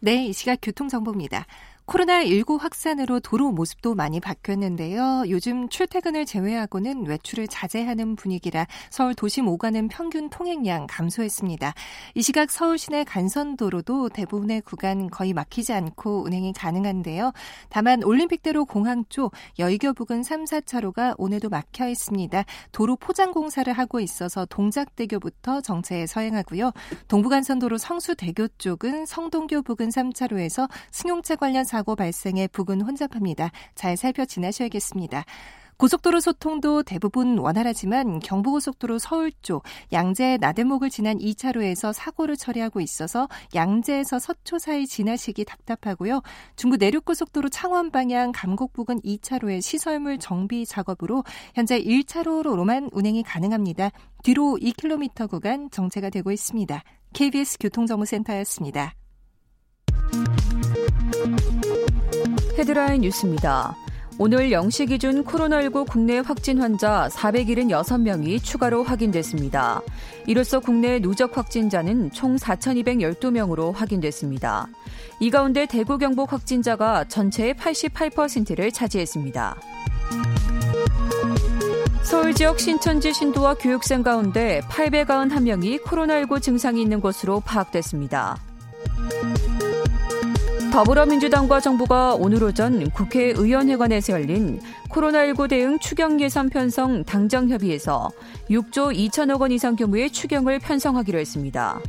네, 0.00 0.26
이 0.26 0.32
시각 0.32 0.58
교통정보입니다. 0.62 1.44
코로나19 1.88 2.60
확산으로 2.60 3.18
도로 3.18 3.50
모습도 3.50 3.94
많이 3.94 4.20
바뀌었는데요. 4.20 5.24
요즘 5.28 5.70
출퇴근을 5.70 6.26
제외하고는 6.26 7.06
외출을 7.06 7.48
자제하는 7.48 8.14
분위기라 8.14 8.66
서울 8.90 9.14
도심 9.14 9.48
오가는 9.48 9.88
평균 9.88 10.28
통행량 10.28 10.86
감소했습니다. 10.88 11.72
이 12.14 12.22
시각 12.22 12.50
서울 12.50 12.76
시내 12.76 13.04
간선도로도 13.04 14.10
대부분의 14.10 14.60
구간 14.62 15.08
거의 15.08 15.32
막히지 15.32 15.72
않고 15.72 16.24
운행이 16.24 16.52
가능한데요. 16.52 17.32
다만 17.70 18.04
올림픽대로 18.04 18.66
공항 18.66 19.04
쪽 19.08 19.32
여의교 19.58 19.94
부근 19.94 20.22
3, 20.22 20.44
4차로가 20.44 21.14
오늘도 21.16 21.48
막혀 21.48 21.88
있습니다. 21.88 22.44
도로 22.70 22.96
포장 22.96 23.32
공사를 23.32 23.72
하고 23.72 24.00
있어서 24.00 24.44
동작대교부터 24.44 25.62
정체에 25.62 26.06
서행하고요. 26.06 26.72
동부간선도로 27.08 27.78
성수대교 27.78 28.48
쪽은 28.58 29.06
성동교 29.06 29.62
부근 29.62 29.88
3차로에서 29.88 30.68
승용차 30.90 31.36
관련 31.36 31.64
사 31.64 31.77
사고 31.78 31.94
발생에 31.94 32.48
부근 32.48 32.80
혼잡합니다. 32.80 33.52
잘 33.76 33.96
살펴 33.96 34.24
지나셔야겠습니다. 34.24 35.24
고속도로 35.76 36.18
소통도 36.18 36.82
대부분 36.82 37.38
원활하지만 37.38 38.18
경부고속도로 38.18 38.98
서울 38.98 39.30
쪽 39.42 39.62
양재 39.92 40.38
나들목을 40.40 40.90
지난 40.90 41.18
2차로에서 41.18 41.92
사고를 41.92 42.36
처리하고 42.36 42.80
있어서 42.80 43.28
양재에서 43.54 44.18
서초 44.18 44.58
사이 44.58 44.88
지나시기 44.88 45.44
답답하고요. 45.44 46.20
중부 46.56 46.78
내륙고속도로 46.78 47.48
창원 47.48 47.92
방향 47.92 48.32
감곡 48.32 48.72
부근 48.72 49.00
2차로의 49.02 49.62
시설물 49.62 50.18
정비 50.18 50.66
작업으로 50.66 51.22
현재 51.54 51.80
1차로로만 51.80 52.88
운행이 52.90 53.22
가능합니다. 53.22 53.90
뒤로 54.24 54.58
2km 54.60 55.30
구간 55.30 55.70
정체가 55.70 56.10
되고 56.10 56.32
있습니다. 56.32 56.82
KBS 57.12 57.58
교통정보센터였습니다. 57.60 58.94
헤드라인 62.58 63.02
뉴스입니다. 63.02 63.76
오늘 64.18 64.50
0시 64.50 64.88
기준 64.88 65.22
코로나19 65.22 65.88
국내 65.88 66.18
확진 66.18 66.58
환자 66.58 67.08
476명이 67.12 68.42
추가로 68.42 68.82
확인됐습니다. 68.82 69.80
이로써 70.26 70.58
국내 70.58 70.98
누적 70.98 71.36
확진자는 71.38 72.10
총 72.10 72.34
4,212명으로 72.34 73.72
확인됐습니다. 73.72 74.66
이 75.20 75.30
가운데 75.30 75.66
대구 75.66 75.98
경북 75.98 76.32
확진자가 76.32 77.04
전체의 77.04 77.54
88%를 77.54 78.72
차지했습니다. 78.72 79.56
서울 82.02 82.34
지역 82.34 82.58
신천지 82.58 83.12
신도와 83.12 83.54
교육생 83.54 84.02
가운데 84.02 84.62
891명이 84.68 85.84
코로나19 85.84 86.42
증상이 86.42 86.82
있는 86.82 87.00
것으로 87.00 87.38
파악됐습니다. 87.40 88.47
더불어민주당과 90.72 91.60
정부가 91.60 92.14
오늘 92.14 92.42
오전 92.44 92.90
국회의원회관에서 92.90 94.12
열린 94.12 94.60
코로나19 94.90 95.48
대응 95.48 95.78
추경 95.78 96.20
예산 96.20 96.48
편성 96.48 97.04
당정 97.04 97.48
협의에서 97.48 98.10
6조 98.50 98.94
2천억 98.94 99.40
원 99.40 99.50
이상 99.50 99.76
규모의 99.76 100.10
추경을 100.10 100.58
편성하기로 100.58 101.18
했습니다. 101.18 101.80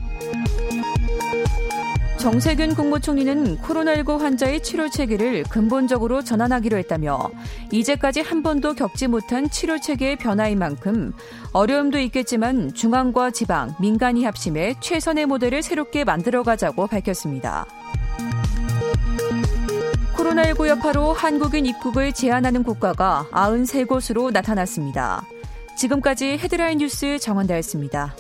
정세균 2.18 2.76
국무총리는 2.76 3.58
코로나19 3.60 4.18
환자의 4.18 4.62
치료 4.62 4.90
체계를 4.90 5.44
근본적으로 5.44 6.22
전환하기로 6.22 6.78
했다며 6.78 7.30
이제까지 7.72 8.20
한 8.20 8.44
번도 8.44 8.74
겪지 8.74 9.08
못한 9.08 9.50
치료 9.50 9.80
체계의 9.80 10.18
변화인 10.18 10.60
만큼 10.60 11.14
어려움도 11.54 11.98
있겠지만 12.00 12.74
중앙과 12.74 13.32
지방, 13.32 13.74
민간이 13.80 14.26
합심해 14.26 14.76
최선의 14.82 15.28
모델을 15.28 15.64
새롭게 15.64 16.04
만들어가자고 16.04 16.88
밝혔습니다. 16.88 17.66
코로나19 20.20 20.68
여파로 20.68 21.14
한국인 21.14 21.66
입국을 21.66 22.12
제한하는 22.12 22.64
국가가 22.64 23.26
93곳으로 23.32 24.32
나타났습니다. 24.32 25.26
지금까지 25.78 26.38
헤드라인 26.38 26.80
뉴스 26.80 27.18
정원다였습니다. 27.20 28.16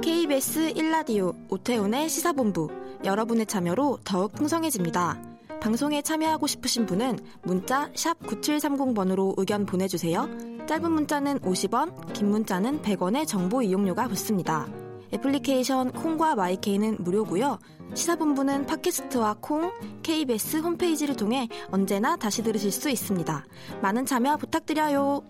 KBS 0.00 0.74
1라디오 0.74 1.34
오태훈의 1.50 2.08
시사본부 2.08 2.70
여러분의 3.04 3.46
참여로 3.46 3.98
더욱 4.04 4.32
풍성해집니다. 4.34 5.35
방송에 5.66 6.00
참여하고 6.00 6.46
싶으신 6.46 6.86
분은 6.86 7.18
문자 7.42 7.90
9730번으로 7.90 9.34
의견 9.36 9.66
보내주세요. 9.66 10.28
짧은 10.68 10.92
문자는 10.92 11.40
50원, 11.40 12.12
긴 12.12 12.30
문자는 12.30 12.82
100원의 12.82 13.26
정보 13.26 13.62
이용료가 13.62 14.06
붙습니다. 14.06 14.68
애플리케이션 15.12 15.90
콩과 15.90 16.36
마이케이는 16.36 16.98
무료고요. 17.00 17.58
시사본부는 17.94 18.66
팟캐스트와 18.66 19.38
콩, 19.40 19.72
KBS 20.04 20.58
홈페이지를 20.58 21.16
통해 21.16 21.48
언제나 21.72 22.14
다시 22.14 22.44
들으실 22.44 22.70
수 22.70 22.88
있습니다. 22.88 23.44
많은 23.82 24.06
참여 24.06 24.36
부탁드려요. 24.36 25.24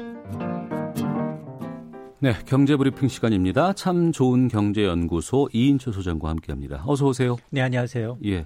네, 2.18 2.34
경제브리핑 2.44 3.08
시간입니다. 3.08 3.72
참 3.72 4.12
좋은 4.12 4.48
경제연구소 4.48 5.48
이인철 5.54 5.94
소장과 5.94 6.28
함께합니다. 6.28 6.84
어서 6.86 7.06
오세요. 7.06 7.36
네, 7.50 7.62
안녕하세요. 7.62 8.18
예. 8.26 8.44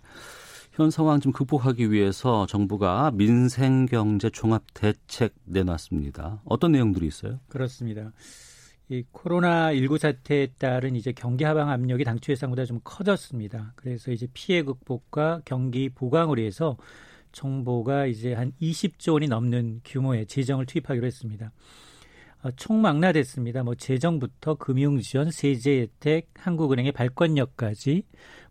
현 0.73 0.91
상황 0.91 1.21
좀 1.21 1.33
극복하기 1.33 1.91
위해서 1.91 2.47
정부가 2.47 3.11
민생 3.13 3.87
경제 3.87 4.31
종합 4.31 4.63
대책 4.73 5.35
내놨습니다. 5.45 6.43
어떤 6.45 6.73
내용들이 6.73 7.07
있어요? 7.07 7.41
그렇습니다. 7.49 8.13
이 8.89 9.05
코로나 9.13 9.73
19 9.73 9.99
사태에 9.99 10.49
따른 10.59 10.97
이제 10.97 11.13
경기 11.13 11.45
하방 11.45 11.71
압력이 11.71 12.05
당초 12.05 12.33
예상보다 12.33 12.65
좀 12.65 12.81
커졌습니다. 12.83 13.73
그래서 13.77 14.11
이제 14.11 14.27
피해 14.33 14.63
극복과 14.63 15.43
경기 15.45 15.89
보강을 15.89 16.39
위해서 16.39 16.77
정부가 17.33 18.07
이제 18.07 18.35
한 18.35 18.53
20조 18.61 19.15
원이 19.15 19.29
넘는 19.29 19.83
규모의 19.85 20.27
재정을 20.27 20.67
투입하기로 20.67 21.07
했습니다. 21.07 21.53
어, 22.43 22.51
총망라됐습니다. 22.53 23.63
뭐 23.63 23.75
재정부터 23.75 24.55
금융지원, 24.55 25.31
세제 25.31 25.81
혜택, 25.81 26.29
한국은행의 26.35 26.93
발권력까지 26.93 28.03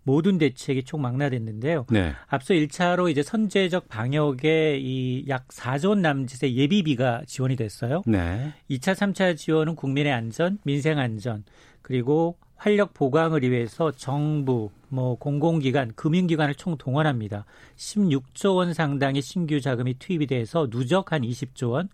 모든 0.04 0.38
대책이 0.38 0.84
총망라됐는데요. 0.84 1.86
네. 1.90 2.14
앞서 2.28 2.54
1차로 2.54 3.10
이제 3.12 3.22
선제적 3.22 3.90
방역에 3.90 4.78
이 4.80 5.26
약 5.28 5.48
4조 5.50 5.90
원 5.90 6.02
남짓의 6.02 6.56
예비비가 6.56 7.24
지원이 7.28 7.56
됐어요. 7.56 8.02
네. 8.06 8.54
2차, 8.70 8.94
3차 8.96 9.36
지원은 9.38 9.76
국민의 9.76 10.12
안전, 10.14 10.58
민생 10.64 10.98
안전, 11.00 11.44
그리고 11.82 12.38
활력 12.56 12.94
보강을 12.94 13.42
위해서 13.44 13.92
정부, 13.92 14.70
뭐 14.90 15.16
공공기관, 15.16 15.94
금융기관을 15.96 16.56
총 16.56 16.78
동원합니다. 16.78 17.46
16조 17.78 18.56
원 18.56 18.74
상당의 18.74 19.22
신규 19.22 19.62
자금이 19.62 19.96
투입이 20.00 20.28
돼서 20.28 20.68
누적 20.70 21.12
한 21.12 21.22
20조 21.22 21.72
원. 21.72 21.90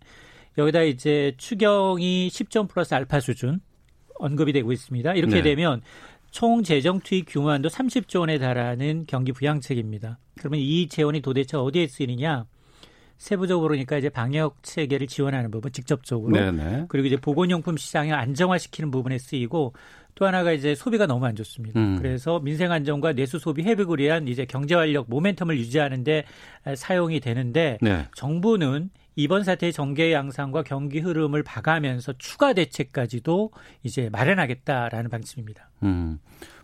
여기다 0.58 0.82
이제 0.82 1.34
추경이 1.36 2.28
10점 2.28 2.68
플러스 2.68 2.94
알파 2.94 3.20
수준 3.20 3.60
언급이 4.18 4.52
되고 4.52 4.72
있습니다. 4.72 5.14
이렇게 5.14 5.36
네. 5.36 5.42
되면 5.42 5.82
총 6.30 6.62
재정 6.62 7.00
투입 7.00 7.26
규모한도 7.28 7.68
30조 7.68 8.20
원에 8.20 8.38
달하는 8.38 9.04
경기 9.06 9.32
부양책입니다. 9.32 10.18
그러면 10.38 10.60
이 10.60 10.88
재원이 10.88 11.20
도대체 11.20 11.56
어디에 11.56 11.86
쓰이느냐? 11.86 12.46
세부적으로 13.18 13.70
그러니까 13.70 13.96
이제 13.96 14.10
방역 14.10 14.62
체계를 14.62 15.06
지원하는 15.06 15.50
부분 15.50 15.72
직접적으로 15.72 16.36
네네. 16.36 16.86
그리고 16.88 17.06
이제 17.06 17.16
보건용품 17.16 17.78
시장을 17.78 18.12
안정화시키는 18.12 18.90
부분에 18.90 19.16
쓰이고 19.16 19.72
또 20.14 20.26
하나가 20.26 20.52
이제 20.52 20.74
소비가 20.74 21.06
너무 21.06 21.24
안 21.24 21.34
좋습니다. 21.34 21.80
음. 21.80 21.96
그래서 21.96 22.40
민생 22.40 22.72
안정과 22.72 23.14
내수 23.14 23.38
소비 23.38 23.62
회복을 23.62 24.00
위한 24.00 24.28
이제 24.28 24.44
경제 24.44 24.74
활력 24.74 25.08
모멘텀을 25.08 25.56
유지하는데 25.56 26.24
사용이 26.74 27.20
되는데 27.20 27.78
네. 27.80 28.06
정부는 28.14 28.90
이번 29.16 29.44
사태의 29.44 29.72
정계 29.72 30.12
양상과 30.12 30.62
경기 30.62 31.00
흐름을 31.00 31.42
봐가면서 31.42 32.12
추가 32.18 32.52
대책까지도 32.52 33.50
이제 33.82 34.08
마련하겠다라는 34.10 35.10
방침입니다. 35.10 35.70
음. 35.82 36.18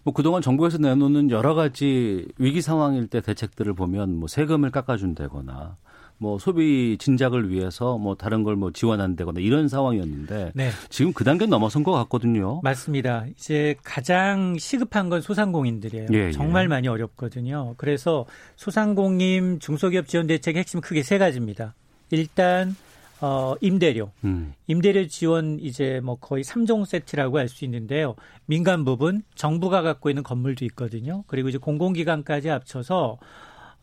뭐 0.05 0.13
그동안 0.13 0.43
정부에서 0.43 0.79
내놓는 0.79 1.31
여러 1.31 1.55
가지 1.55 2.29
위기 2.39 2.61
상황일 2.61 3.07
때 3.09 3.21
대책들을 3.21 3.73
보면 3.75 4.17
뭐 4.17 4.29
세금을 4.29 4.71
깎아준다거나 4.71 5.77
뭐 6.19 6.39
소비 6.39 6.99
진작을 6.99 7.51
위해서 7.51 7.99
뭐 7.99 8.15
다른 8.15 8.45
걸 8.45 8.55
뭐 8.57 8.71
지원한다거나 8.71 9.41
이런 9.41 9.67
상황이었는데 9.69 10.53
네. 10.55 10.71
지금 10.89 11.13
그 11.13 11.25
단계 11.25 11.47
넘어선 11.47 11.83
것 11.83 11.93
같거든요. 11.93 12.61
맞습니다. 12.63 13.25
이제 13.35 13.75
가장 13.83 14.57
시급한 14.59 15.09
건 15.09 15.21
소상공인들이에요. 15.21 16.07
예, 16.13 16.27
예. 16.27 16.31
정말 16.33 16.65
예. 16.65 16.69
많이 16.69 16.87
어렵거든요. 16.87 17.75
그래서 17.77 18.27
소상공인 18.57 19.59
중소기업 19.59 20.07
지원 20.07 20.27
대책의 20.27 20.61
핵심 20.61 20.81
크게 20.81 21.03
세 21.03 21.19
가지입니다. 21.19 21.75
일단 22.13 22.77
어 23.21 23.55
임대료. 23.61 24.11
음. 24.25 24.55
임대료 24.67 25.07
지원 25.07 25.59
이제 25.61 26.01
뭐 26.03 26.17
거의 26.17 26.45
3종 26.45 26.85
세트라고 26.85 27.39
할 27.39 27.49
수 27.49 27.65
있는데요. 27.65 28.15
민간 28.47 28.85
부분 28.85 29.23
정부가 29.35 29.83
갖고 29.83 30.11
있는 30.11 30.23
건물도 30.23 30.65
있거든요. 30.67 31.25
그리고 31.27 31.49
이제 31.49 31.59
공공기관까지 31.59 32.49
합쳐서 32.49 33.19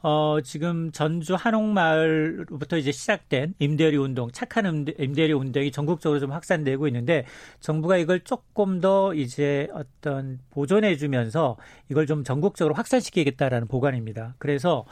어, 0.02 0.38
지금 0.42 0.92
전주 0.94 1.36
한옥마을부터 1.36 2.78
이제 2.78 2.92
시작된 2.92 3.56
임대료 3.60 4.02
운동, 4.04 4.32
착한 4.32 4.86
임대료 4.98 5.38
운동이 5.38 5.72
전국적으로 5.72 6.20
좀 6.22 6.32
확산되고 6.32 6.88
있는데 6.88 7.26
정부가 7.60 7.98
이걸 7.98 8.22
조금 8.22 8.80
더 8.80 9.14
이제 9.14 9.68
어떤 9.74 10.40
보존해 10.52 10.96
주면서 10.96 11.58
이걸 11.90 12.08
좀 12.08 12.24
전국적으로 12.24 12.76
확산시키겠다라는 12.76 13.68
보관입니다. 13.68 14.36
그래서 14.38 14.80
어, 14.80 14.86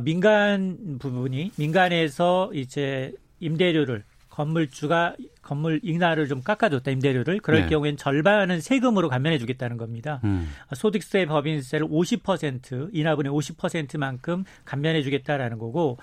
민간 0.00 0.98
부분이 0.98 1.52
민간에서 1.56 2.50
이제 2.54 3.12
임대료를 3.40 4.04
건물주가 4.30 5.14
건물 5.42 5.80
인하를 5.82 6.26
좀 6.26 6.42
깎아줬다 6.42 6.90
임대료를 6.90 7.40
그럴 7.40 7.62
네. 7.62 7.68
경우엔 7.68 7.98
절반은 7.98 8.60
세금으로 8.60 9.08
감면해 9.10 9.38
주겠다는 9.38 9.76
겁니다. 9.76 10.20
음. 10.24 10.48
소득세 10.74 11.26
법인세를 11.26 11.86
50% 11.86 12.90
인하분의 12.92 13.30
50%만큼 13.30 14.44
감면해 14.64 15.02
주겠다라는 15.02 15.58
거고 15.58 15.98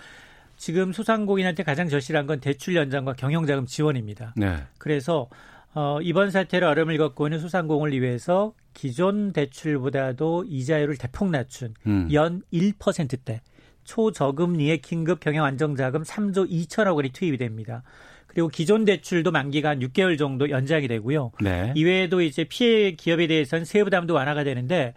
지금 0.58 0.94
소상공인한테 0.94 1.64
가장 1.64 1.90
절실한 1.90 2.28
건 2.28 2.40
대출 2.40 2.76
연장과 2.76 3.14
경영자금 3.14 3.66
지원입니다. 3.66 4.34
네. 4.36 4.58
그래서 4.78 5.28
어, 5.74 6.00
이번 6.02 6.32
사태로 6.32 6.68
어려움을 6.68 6.98
겪고 6.98 7.28
있는 7.28 7.40
소상공을 7.40 8.00
위해서 8.00 8.54
기존 8.74 9.34
대출보다도 9.34 10.46
이자율을 10.48 10.98
대폭 10.98 11.30
낮춘 11.30 11.74
음. 11.88 12.10
연 12.12 12.44
1%대 12.52 13.42
초저금리의 13.90 14.82
긴급 14.82 15.20
경영 15.20 15.46
안정자금 15.46 16.04
3조 16.04 16.50
2천억 16.50 16.96
원이 16.96 17.10
투입이 17.10 17.38
됩니다. 17.38 17.82
그리고 18.28 18.48
기존 18.48 18.86
대출도 18.86 19.32
만기가 19.32 19.70
한 19.70 19.80
6개월 19.80 20.20
정도 20.20 20.52
연장이 20.52 20.88
되고요. 20.88 21.32
네. 21.42 21.74
이외에도 21.76 22.22
이제 22.22 22.44
피해 22.44 22.92
기업에 22.92 23.26
대해서는 23.26 23.66
세부담도 23.66 24.14
완화가 24.14 24.44
되는데 24.44 24.94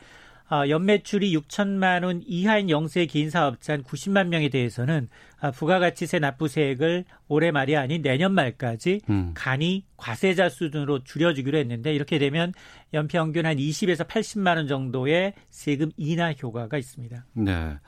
아, 0.48 0.68
연매출이 0.68 1.34
6천만 1.34 2.04
원 2.04 2.20
이하인 2.26 2.68
영세 2.68 3.06
개인 3.06 3.30
사업자 3.30 3.72
한 3.72 3.82
90만 3.82 4.26
명에 4.26 4.50
대해서는 4.50 5.08
아, 5.40 5.50
부가가치세 5.50 6.18
납부세액을 6.18 7.06
올해 7.28 7.50
말이 7.50 7.74
아닌 7.74 8.02
내년 8.02 8.34
말까지 8.34 9.00
음. 9.08 9.30
간이 9.32 9.86
과세자 9.96 10.50
수준으로 10.50 11.04
줄여주기로 11.04 11.56
했는데 11.56 11.94
이렇게 11.94 12.18
되면 12.18 12.52
연평균 12.92 13.46
한 13.46 13.56
20에서 13.56 14.06
80만 14.06 14.56
원 14.56 14.68
정도의 14.68 15.32
세금 15.48 15.90
인하 15.96 16.32
효과가 16.32 16.76
있습니다. 16.76 17.24
네. 17.32 17.78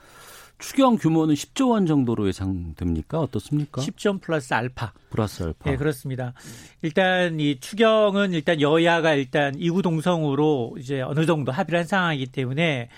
추경 0.65 0.97
규모는 0.97 1.35
10조 1.35 1.69
원 1.69 1.85
정도로 1.85 2.27
예상됩니까? 2.27 3.19
어떻습니까? 3.19 3.83
10조 3.83 4.07
원 4.07 4.19
플러스 4.19 4.51
알파. 4.55 4.93
플러스 5.11 5.43
알파. 5.43 5.69
네, 5.69 5.77
그렇습니다. 5.77 6.33
일단 6.81 7.39
이 7.39 7.59
추경은 7.59 8.33
일단 8.33 8.59
여야가 8.59 9.13
일단 9.13 9.53
이구동성으로 9.59 10.77
이제 10.79 11.01
어느 11.01 11.27
정도 11.27 11.51
합의를 11.51 11.81
한 11.81 11.85
상황이기 11.85 12.31
때문에 12.31 12.89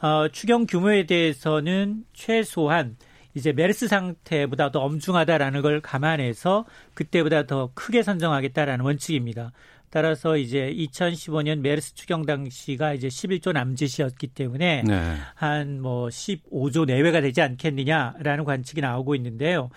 어, 0.00 0.28
추경 0.30 0.66
규모에 0.66 1.06
대해서는 1.06 2.04
최소한 2.12 2.96
이제 3.34 3.52
메르스 3.52 3.88
사태보다 3.88 4.70
더 4.70 4.80
엄중하다라는 4.82 5.62
걸 5.62 5.80
감안해서 5.80 6.64
그때보다 6.94 7.46
더 7.46 7.70
크게 7.74 8.04
선정하겠다라는 8.04 8.84
원칙입니다. 8.84 9.50
따라서 9.90 10.36
이제 10.36 10.72
2015년 10.76 11.60
메르스 11.60 11.94
추경 11.94 12.26
당시가 12.26 12.94
이제 12.94 13.08
11조 13.08 13.52
남짓이었기 13.52 14.28
때문에 14.28 14.82
네. 14.86 15.14
한 15.34 15.66
뭐 15.66 16.08
15조 16.08 16.86
내외가 16.86 17.20
되지 17.20 17.40
않겠느냐라는 17.42 18.44
관측이 18.44 18.80
나오고 18.80 19.14
있는데요. 19.14 19.70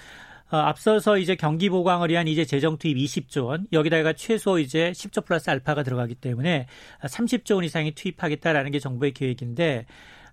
어, 0.52 0.58
앞서서 0.58 1.18
이제 1.20 1.36
경기 1.36 1.70
보강을 1.70 2.10
위한 2.10 2.28
이제 2.28 2.44
재정 2.44 2.78
투입 2.78 2.98
20조 2.98 3.46
원, 3.46 3.68
여기다가 3.72 4.14
최소 4.14 4.58
이제 4.58 4.92
10조 4.92 5.26
플러스 5.26 5.50
알파가 5.50 5.84
들어가기 5.84 6.16
때문에 6.16 6.66
30조 7.04 7.56
원 7.56 7.64
이상이 7.64 7.92
투입하겠다라는 7.92 8.72
게 8.72 8.80
정부의 8.80 9.12
계획인데, 9.12 9.86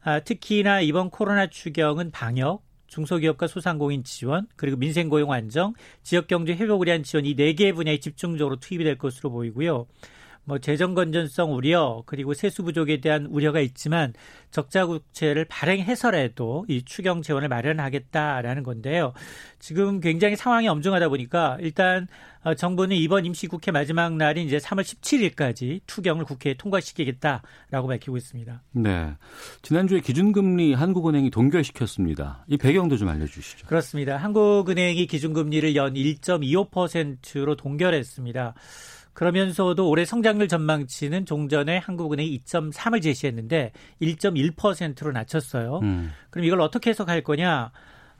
아, 0.02 0.20
특히나 0.20 0.80
이번 0.80 1.10
코로나 1.10 1.48
추경은 1.48 2.12
방역, 2.12 2.62
중소기업과 2.86 3.46
소상공인 3.46 4.04
지원, 4.04 4.46
그리고 4.56 4.76
민생 4.76 5.08
고용 5.08 5.32
안정, 5.32 5.74
지역 6.02 6.26
경제 6.26 6.54
회복을 6.54 6.86
위한 6.86 7.02
지원 7.02 7.26
이 7.26 7.34
네개 7.34 7.72
분야에 7.72 7.98
집중적으로 7.98 8.56
투입이 8.56 8.84
될 8.84 8.96
것으로 8.98 9.30
보이고요. 9.30 9.86
뭐 10.46 10.58
재정 10.58 10.94
건전성 10.94 11.54
우려 11.54 12.02
그리고 12.06 12.32
세수 12.32 12.62
부족에 12.62 13.00
대한 13.00 13.26
우려가 13.26 13.60
있지만 13.60 14.14
적자 14.50 14.86
국채를 14.86 15.44
발행해서라도 15.44 16.64
이 16.68 16.84
추경 16.84 17.20
재원을 17.20 17.48
마련하겠다라는 17.48 18.62
건데요. 18.62 19.12
지금 19.58 20.00
굉장히 20.00 20.36
상황이 20.36 20.68
엄중하다 20.68 21.08
보니까 21.08 21.58
일단 21.60 22.06
어, 22.44 22.54
정부는 22.54 22.96
이번 22.96 23.26
임시국회 23.26 23.72
마지막 23.72 24.14
날인 24.14 24.46
이제 24.46 24.58
3월 24.58 24.82
17일까지 24.82 25.80
투경을 25.88 26.24
국회에 26.24 26.54
통과시키겠다라고 26.54 27.88
밝히고 27.88 28.16
있습니다. 28.16 28.62
네. 28.70 29.14
지난주에 29.62 29.98
기준금리 29.98 30.72
한국은행이 30.74 31.30
동결시켰습니다. 31.30 32.44
이 32.46 32.56
배경도 32.56 32.98
좀 32.98 33.08
알려주시죠. 33.08 33.66
그렇습니다. 33.66 34.16
한국은행이 34.16 35.08
기준금리를 35.08 35.74
연 35.74 35.94
1.25%로 35.94 37.56
동결했습니다. 37.56 38.54
그러면서도 39.16 39.88
올해 39.88 40.04
성장률 40.04 40.46
전망치는 40.46 41.24
종전에 41.24 41.78
한국은행이 41.78 42.38
2.3을 42.38 43.02
제시했는데 43.02 43.72
1.1%로 44.02 45.10
낮췄어요. 45.10 45.80
음. 45.82 46.12
그럼 46.28 46.44
이걸 46.44 46.60
어떻게 46.60 46.90
해석할 46.90 47.22
거냐? 47.22 47.72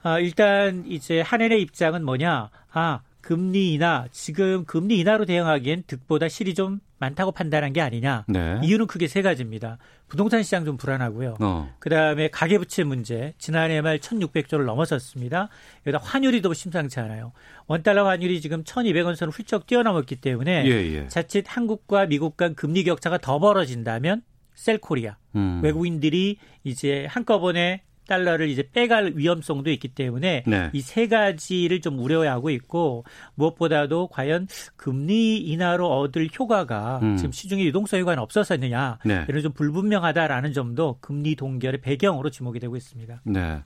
아, 0.03 0.19
일단 0.19 0.85
이제 0.87 1.21
한은의 1.21 1.61
입장은 1.61 2.03
뭐냐? 2.03 2.49
아, 2.73 3.01
금리 3.21 3.75
인하 3.75 4.07
지금 4.11 4.65
금리 4.65 4.99
인하로 5.01 5.27
대응하기엔 5.27 5.83
득보다 5.87 6.29
실이 6.29 6.55
좀 6.55 6.81
많다고 6.99 7.33
판단한 7.33 7.73
게 7.73 7.81
아니냐. 7.81 8.25
네. 8.29 8.59
이유는 8.63 8.87
크게 8.87 9.09
세 9.09 9.23
가지입니다. 9.23 9.79
부동산 10.09 10.43
시장 10.43 10.65
좀 10.65 10.77
불안하고요. 10.77 11.37
어. 11.41 11.75
그다음에 11.79 12.29
가계부채 12.29 12.85
문제. 12.85 13.35
지난해 13.39 13.81
말 13.81 13.99
1,600조를 13.99 14.65
넘어섰습니다. 14.65 15.49
여기다 15.87 16.03
환율이 16.03 16.43
더 16.43 16.55
심상치 16.55 17.01
않아요. 17.01 17.33
원달러 17.67 18.07
환율이 18.07 18.41
지금 18.41 18.65
1,200원 18.65 19.17
선을 19.17 19.33
훌쩍 19.33 19.67
뛰어넘었기 19.67 20.17
때문에 20.17 20.65
예, 20.67 20.71
예. 20.71 21.09
자칫 21.09 21.45
한국과 21.47 22.07
미국 22.07 22.37
간 22.37 22.55
금리 22.55 22.85
격차가 22.85 23.19
더 23.19 23.39
벌어진다면 23.39 24.23
셀코리아 24.55 25.17
음. 25.35 25.61
외국인들이 25.63 26.39
이제 26.65 27.07
한꺼번에 27.11 27.83
달러를 28.07 28.49
이제 28.49 28.69
빼갈 28.73 29.13
위험성도 29.17 29.71
있기 29.71 29.89
때문에 29.89 30.45
네. 30.47 30.71
이세 30.73 31.09
가지를 31.09 31.81
좀 31.81 31.99
우려하고 31.99 32.51
있고 32.51 33.05
무엇보다도 33.35 34.09
과연 34.09 34.49
금리 34.77 35.39
인하로 35.39 35.89
얻을 36.01 36.29
효과가 36.39 37.01
음. 37.03 37.17
지금 37.17 37.33
시중에 37.33 37.65
유동성 37.65 38.01
효과는 38.01 38.23
없었었느냐 38.23 38.99
네. 39.05 39.25
이런 39.29 39.43
좀 39.43 39.53
불분명하다라는 39.53 40.53
점도 40.53 40.99
금리 41.01 41.35
동결의 41.37 41.81
배경으로 41.81 42.31
지목이 42.31 42.59
되고 42.61 42.77
있습니다. 42.77 43.21
네. 43.25 43.63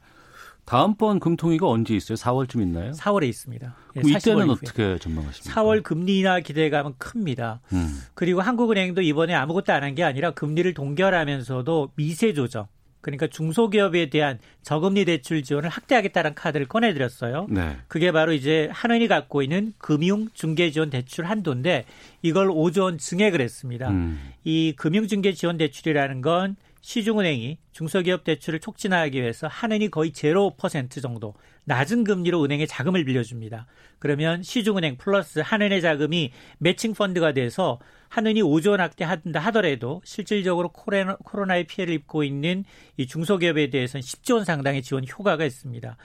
다음번 0.66 1.18
금통위가 1.18 1.66
언제 1.66 1.96
있어요? 1.96 2.14
4월쯤 2.16 2.60
있나요? 2.62 2.92
4월에 2.92 3.26
있습니다. 3.28 3.74
네, 3.96 4.02
이때는 4.06 4.50
어떻게 4.50 4.98
전망하십니까? 4.98 5.60
4월 5.62 5.82
금리 5.82 6.18
인하 6.20 6.38
기대감은 6.38 6.92
큽니다. 6.98 7.60
음. 7.72 8.00
그리고 8.14 8.40
한국은행도 8.40 9.02
이번에 9.02 9.34
아무것도 9.34 9.72
안 9.72 9.82
한 9.82 9.94
게 9.96 10.04
아니라 10.04 10.30
금리를 10.30 10.72
동결하면서도 10.74 11.92
미세 11.96 12.34
조정 12.34 12.66
그러니까 13.00 13.26
중소기업에 13.26 14.10
대한 14.10 14.38
저금리 14.62 15.04
대출 15.04 15.42
지원을 15.42 15.70
확대하겠다는 15.70 16.34
카드를 16.34 16.66
꺼내드렸어요. 16.66 17.46
네. 17.50 17.76
그게 17.88 18.12
바로 18.12 18.32
이제 18.32 18.68
한은이 18.72 19.08
갖고 19.08 19.42
있는 19.42 19.72
금융 19.78 20.28
중개 20.34 20.70
지원 20.70 20.90
대출 20.90 21.24
한도인데 21.24 21.84
이걸 22.22 22.48
5조 22.48 22.82
원 22.82 22.98
증액을 22.98 23.40
했습니다. 23.40 23.88
음. 23.90 24.20
이 24.44 24.74
금융 24.76 25.06
중개 25.06 25.32
지원 25.32 25.56
대출이라는 25.56 26.20
건 26.20 26.56
시중은행이 26.80 27.58
중소기업 27.72 28.24
대출을 28.24 28.60
촉진하기 28.60 29.20
위해서 29.20 29.46
한은이 29.46 29.90
거의 29.90 30.12
제로 30.12 30.54
퍼센트 30.56 31.00
정도 31.00 31.34
낮은 31.64 32.04
금리로 32.04 32.42
은행에 32.42 32.66
자금을 32.66 33.04
빌려줍니다. 33.04 33.66
그러면 33.98 34.42
시중은행 34.42 34.96
플러스 34.96 35.40
한은의 35.40 35.82
자금이 35.82 36.32
매칭 36.58 36.94
펀드가 36.94 37.32
돼서 37.32 37.78
한은이 38.08 38.42
5조 38.42 38.70
원 38.70 38.80
확대한다 38.80 39.38
하더라도 39.40 40.00
실질적으로 40.04 40.70
코로나의 40.72 41.64
피해를 41.64 41.94
입고 41.94 42.24
있는 42.24 42.64
이 42.96 43.06
중소기업에 43.06 43.70
대해서는 43.70 44.02
10조 44.02 44.34
원 44.36 44.44
상당의 44.44 44.82
지원 44.82 45.04
효과가 45.06 45.44
있습니다. 45.44 45.96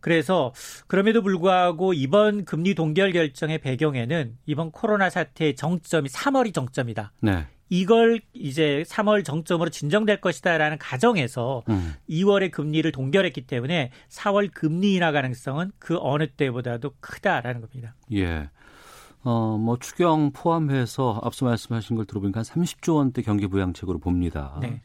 그래서 0.00 0.52
그럼에도 0.86 1.22
불구하고 1.22 1.94
이번 1.94 2.44
금리 2.44 2.74
동결 2.74 3.12
결정의 3.12 3.56
배경에는 3.58 4.36
이번 4.44 4.70
코로나 4.70 5.08
사태의 5.08 5.56
정점이 5.56 6.10
3월이 6.10 6.52
정점이다. 6.52 7.12
네. 7.20 7.46
이걸 7.68 8.20
이제 8.32 8.84
3월 8.86 9.24
정점으로 9.24 9.70
진정될 9.70 10.20
것이다라는 10.20 10.78
가정에서 10.78 11.62
음. 11.68 11.94
2월에 12.08 12.50
금리를 12.50 12.90
동결했기 12.92 13.46
때문에 13.46 13.90
4월 14.10 14.50
금리 14.52 14.94
인하 14.94 15.12
가능성은 15.12 15.72
그 15.78 15.96
어느 16.00 16.26
때보다도 16.28 16.92
크다라는 17.00 17.60
겁니다. 17.60 17.94
예. 18.12 18.50
어, 19.22 19.56
뭐 19.58 19.78
추경 19.78 20.32
포함해서 20.32 21.20
앞서 21.24 21.46
말씀하신 21.46 21.96
걸 21.96 22.04
들어보니까 22.04 22.40
한 22.40 22.44
30조 22.44 22.96
원대 22.96 23.22
경기 23.22 23.46
부양책으로 23.46 23.98
봅니다. 23.98 24.58
네. 24.60 24.82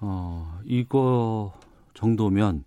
어, 0.00 0.58
이거 0.66 1.58
정도면 1.94 2.64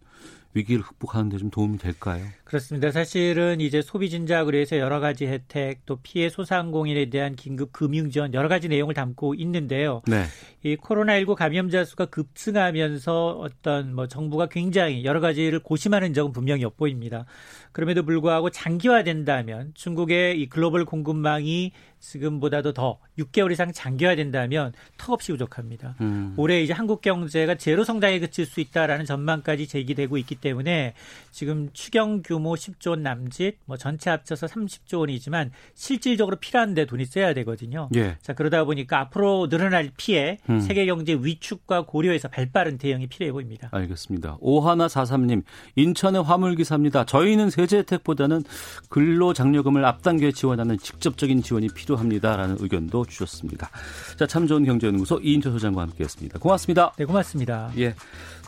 위기를 0.54 0.82
극복하는 0.84 1.30
데 1.30 1.38
좀 1.38 1.50
도움이 1.50 1.78
될까요? 1.78 2.26
그렇습니다. 2.52 2.92
사실은 2.92 3.62
이제 3.62 3.82
소비 3.82 4.10
진작을 4.10 4.54
위해서 4.54 4.78
여러 4.78 5.00
가지 5.00 5.26
혜택 5.26 5.86
또 5.86 5.96
피해 6.04 6.28
소상공인에 6.28 7.10
대한 7.10 7.38
긴급 7.38 7.72
금융 7.72 8.10
지원 8.10 8.34
여러 8.34 8.50
가지 8.50 8.68
내용을 8.68 8.94
담고 8.94 9.36
있는데요. 9.36 10.02
네. 10.06 10.26
이 10.62 10.76
코로나19 10.76 11.36
감염자 11.36 11.86
수가 11.86 12.08
급증하면서 12.08 13.40
어떤 13.40 13.96
뭐 13.96 14.08
정부가 14.08 14.48
굉장히 14.48 15.06
여러 15.06 15.22
가지를 15.22 15.60
고심하는 15.60 16.14
점은 16.14 16.34
분명히 16.34 16.64
엿보입니다. 16.64 17.24
그럼에도 17.72 18.04
불구하고 18.04 18.50
장기화된다면 18.50 19.72
중국의 19.74 20.42
이 20.42 20.50
글로벌 20.50 20.84
공급망이 20.84 21.72
지금보다도 22.00 22.74
더 22.74 23.00
6개월 23.18 23.52
이상 23.52 23.72
장기화된다면 23.72 24.74
턱없이 24.98 25.32
부족합니다. 25.32 25.96
음. 26.02 26.34
올해 26.36 26.62
이제 26.62 26.74
한국 26.74 27.02
경제가 27.02 27.56
제로 27.56 27.84
성장에 27.84 28.20
그칠 28.20 28.46
수 28.46 28.60
있다라는 28.60 29.06
전망까지 29.06 29.68
제기되고 29.68 30.18
있기 30.18 30.36
때문에 30.36 30.96
지금 31.32 31.70
추경 31.74 32.24
규모 32.24 32.41
규모 32.42 32.56
10조 32.56 32.90
원 32.90 33.04
남짓, 33.04 33.58
뭐 33.66 33.78
전체 33.78 34.10
합쳐서 34.10 34.48
30조 34.48 35.00
원이지만 35.00 35.52
실질적으로 35.76 36.38
필요한데 36.38 36.86
돈이 36.86 37.06
써야 37.06 37.34
되거든요. 37.36 37.88
예. 37.96 38.18
자 38.22 38.34
그러다 38.34 38.64
보니까 38.64 39.00
앞으로 39.00 39.48
늘어날 39.48 39.92
피해, 39.96 40.40
음. 40.50 40.60
세계 40.60 40.88
경제 40.88 41.14
위축과 41.14 41.86
고려해서 41.86 42.30
발빠른 42.30 42.80
대응이 42.80 43.08
필요해 43.08 43.32
보입니다. 43.32 43.70
알겠습니다. 43.72 44.38
오하나 44.40 44.88
사삼님, 44.88 45.44
인천의 45.76 46.24
화물 46.24 46.56
기사입니다. 46.56 47.06
저희는 47.06 47.52
세제 47.52 47.78
혜택보다는 47.78 48.44
근로장려금을 48.90 49.86
앞당겨 49.86 50.32
지원하는 50.32 50.80
직접적인 50.80 51.44
지원이 51.44 51.68
필요합니다라는 51.68 52.58
의견도 52.60 53.06
주셨습니다. 53.06 53.70
자, 54.18 54.26
참 54.26 54.48
좋은 54.48 54.66
경제연구소 54.66 55.20
이인철 55.22 55.52
소장과 55.54 55.84
함께했습니다. 55.84 56.40
고맙습니다. 56.40 56.94
네, 56.98 57.06
고맙습니다. 57.06 57.72
예. 57.78 57.94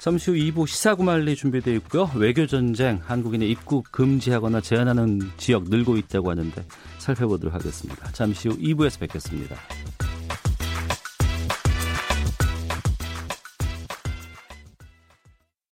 잠시 0.04 0.32
후 0.32 0.36
2부 0.36 0.68
시사구말리 0.68 1.34
준비되어 1.34 1.76
있고요. 1.76 2.12
외교전쟁, 2.16 3.00
한국인의 3.06 3.50
입국 3.50 3.90
금지하거나 3.90 4.60
제한하는 4.60 5.22
지역 5.38 5.70
늘고 5.70 5.96
있다고 5.96 6.30
하는데 6.30 6.66
살펴보도록 6.98 7.56
하겠습니다. 7.56 8.12
잠시 8.12 8.50
후 8.50 8.58
2부에서 8.58 9.00
뵙겠습니다. 9.00 9.56